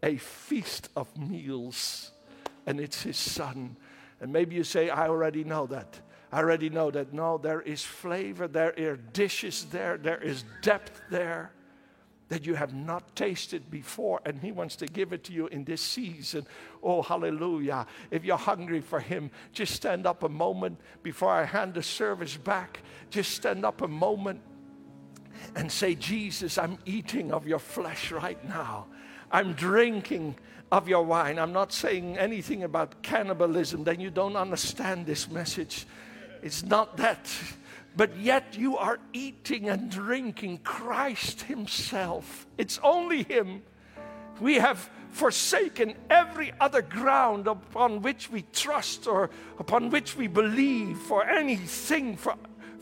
[0.00, 2.12] a feast of meals,
[2.66, 3.76] and it's His Son.
[4.24, 6.00] And maybe you say, I already know that.
[6.32, 7.12] I already know that.
[7.12, 11.52] No, there is flavor, there are dishes there, there is depth there
[12.28, 15.64] that you have not tasted before, and He wants to give it to you in
[15.64, 16.46] this season.
[16.82, 17.86] Oh, hallelujah.
[18.10, 22.38] If you're hungry for Him, just stand up a moment before I hand the service
[22.38, 22.80] back.
[23.10, 24.40] Just stand up a moment
[25.54, 28.86] and say, Jesus, I'm eating of your flesh right now.
[29.30, 30.36] I'm drinking
[30.76, 31.38] of your wine.
[31.38, 35.86] I'm not saying anything about cannibalism, then you don't understand this message.
[36.42, 37.28] It's not that
[37.96, 42.46] but yet you are eating and drinking Christ Himself.
[42.58, 43.62] It's only Him.
[44.40, 49.30] We have forsaken every other ground upon which we trust or
[49.60, 52.34] upon which we believe for anything for,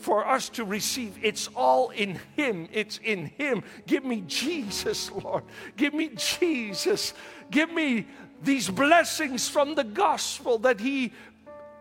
[0.02, 1.18] for us to receive.
[1.22, 2.68] It's all in Him.
[2.72, 3.62] It's in Him.
[3.86, 5.44] Give me Jesus, Lord.
[5.76, 7.14] Give me Jesus.
[7.50, 8.06] Give me
[8.42, 11.12] these blessings from the gospel that He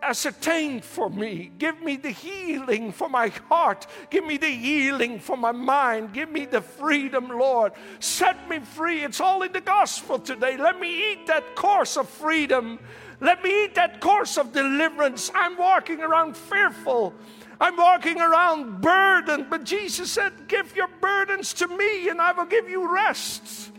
[0.02, 1.52] ascertained for me.
[1.58, 3.86] Give me the healing for my heart.
[4.10, 6.12] Give me the healing for my mind.
[6.12, 7.72] Give me the freedom, Lord.
[8.00, 9.04] Set me free.
[9.04, 10.56] It's all in the gospel today.
[10.56, 12.78] Let me eat that course of freedom.
[13.20, 15.30] Let me eat that course of deliverance.
[15.34, 17.14] I'm walking around fearful.
[17.62, 22.44] I'm walking around burdened, but Jesus said, Give your burdens to me and I will
[22.44, 23.70] give you rest.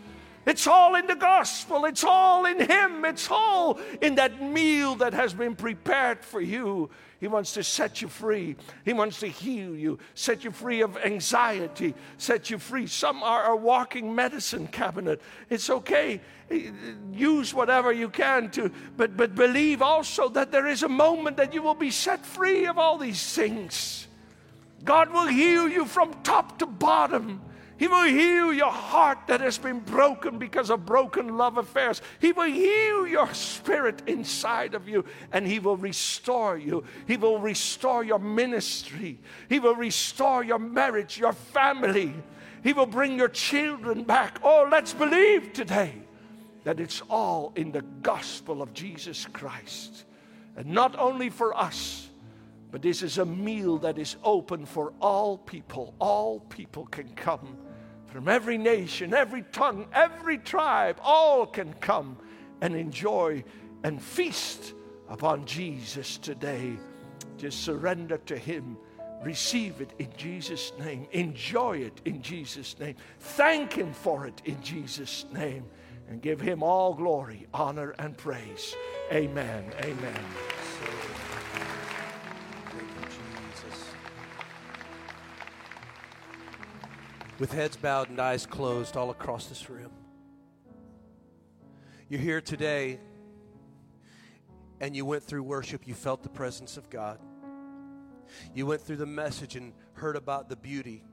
[0.46, 1.84] It's all in the gospel.
[1.84, 3.04] It's all in Him.
[3.04, 6.92] It's all in that meal that has been prepared for you.
[7.24, 8.58] He wants to set you free.
[8.84, 12.86] He wants to heal you, set you free of anxiety, set you free.
[12.86, 15.22] Some are a walking medicine cabinet.
[15.50, 16.20] It's okay.
[17.14, 21.54] Use whatever you can to, but, but believe also that there is a moment that
[21.54, 24.06] you will be set free of all these things.
[24.84, 27.40] God will heal you from top to bottom.
[27.84, 32.02] He will heal your heart that has been broken because of broken love affairs.
[32.22, 35.04] He will heal your spirit inside of you
[35.34, 36.86] and He will restore you.
[37.08, 39.20] He will restore your ministry.
[39.50, 42.14] He will restore your marriage, your family.
[42.64, 44.40] He will bring your children back.
[44.44, 45.94] Oh, let's believe today
[46.64, 50.06] that it's all in the gospel of Jesus Christ.
[50.56, 52.08] And not only for us,
[52.72, 55.94] but this is a meal that is open for all people.
[56.00, 57.58] All people can come
[58.14, 60.98] from every nation, every tongue, every tribe.
[61.02, 62.16] All can come
[62.62, 63.44] and enjoy
[63.84, 64.76] and feast
[65.10, 66.78] upon Jesus today.
[67.38, 68.78] Just surrender to Him.
[69.24, 71.08] Receive it in Jesus' name.
[71.12, 72.96] Enjoy it in Jesus' name.
[73.20, 75.66] Thank Him for it in Jesus' name.
[76.08, 78.76] And give Him all glory, honor, and praise.
[79.12, 79.64] Amen.
[79.82, 80.53] Amen.
[87.40, 89.92] With heads bowed and eyes closed all across this room.
[92.10, 93.00] You're here today
[94.80, 97.20] and you went through worship, you felt the presence of God.
[98.54, 101.04] You went through the message and heard about the beauty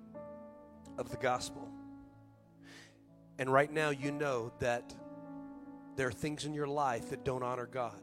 [0.99, 1.69] of the gospel.
[3.39, 4.95] And right now, you know that
[5.97, 8.01] there are things in your life that don't honor God.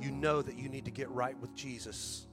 [0.00, 2.26] You know that you need to get right with Jesus.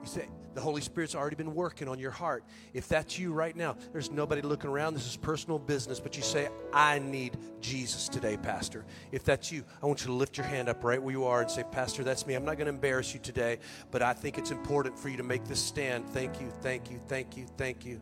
[0.00, 2.42] You say, the Holy Spirit's already been working on your heart.
[2.72, 4.94] If that's you right now, there's nobody looking around.
[4.94, 8.84] This is personal business, but you say, I need Jesus today, Pastor.
[9.12, 11.42] If that's you, I want you to lift your hand up right where you are
[11.42, 12.34] and say, Pastor, that's me.
[12.34, 13.58] I'm not going to embarrass you today,
[13.92, 16.08] but I think it's important for you to make this stand.
[16.10, 18.00] Thank you, thank you, thank you, thank you.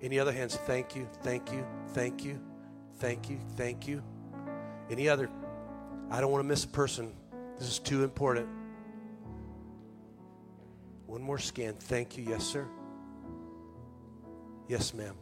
[0.00, 0.56] Any other hands?
[0.56, 2.40] Thank you, thank you, thank you,
[3.00, 4.02] thank you, thank you.
[4.90, 5.28] Any other?
[6.10, 7.12] I don't want to miss a person.
[7.58, 8.48] This is too important.
[11.12, 11.74] One more scan.
[11.74, 12.24] Thank you.
[12.24, 12.66] Yes, sir.
[14.66, 15.14] Yes, ma'am.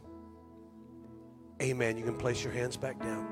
[1.61, 1.97] Amen.
[1.97, 3.27] You can place your hands back down.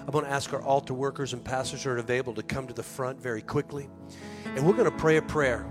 [0.00, 2.72] I'm going to ask our altar workers and pastors who are available to come to
[2.72, 3.90] the front very quickly.
[4.46, 5.66] And we're going to pray a prayer.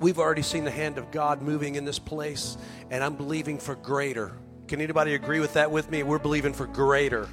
[0.00, 2.58] We've already seen the hand of God moving in this place,
[2.90, 4.40] and I'm believing for greater.
[4.66, 6.02] Can anybody agree with that with me?
[6.02, 7.28] We're believing for greater.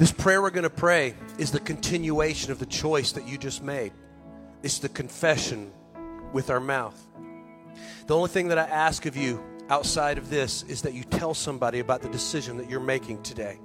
[0.00, 3.62] This prayer we're going to pray is the continuation of the choice that you just
[3.62, 3.92] made.
[4.62, 5.70] It's the confession
[6.32, 6.98] with our mouth.
[8.06, 11.34] The only thing that I ask of you outside of this is that you tell
[11.34, 13.60] somebody about the decision that you're making today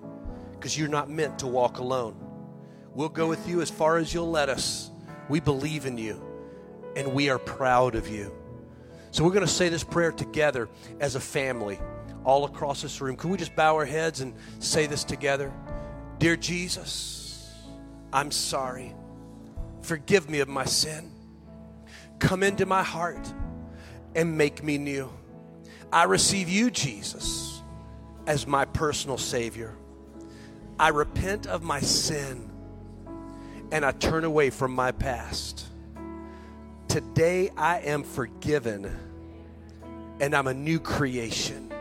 [0.51, 2.17] because you're not meant to walk alone.
[2.93, 4.91] We'll go with you as far as you'll let us.
[5.29, 6.21] We believe in you
[6.97, 8.33] and we are proud of you.
[9.11, 10.67] So we're going to say this prayer together
[10.99, 11.79] as a family
[12.25, 13.15] all across this room.
[13.15, 15.53] Can we just bow our heads and say this together?
[16.17, 17.53] Dear Jesus,
[18.13, 18.95] I'm sorry.
[19.81, 21.11] Forgive me of my sin.
[22.19, 23.31] Come into my heart
[24.15, 25.11] and make me new.
[25.91, 27.61] I receive you, Jesus,
[28.25, 29.75] as my personal Savior.
[30.79, 32.49] I repent of my sin
[33.71, 35.65] and I turn away from my past.
[36.87, 38.89] Today I am forgiven
[40.21, 41.73] and I'm a new creation.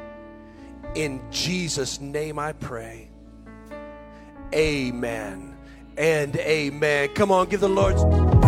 [0.97, 3.11] In Jesus' name I pray.
[4.55, 5.57] Amen
[5.97, 7.09] and amen.
[7.15, 8.44] Come on, give the Lord.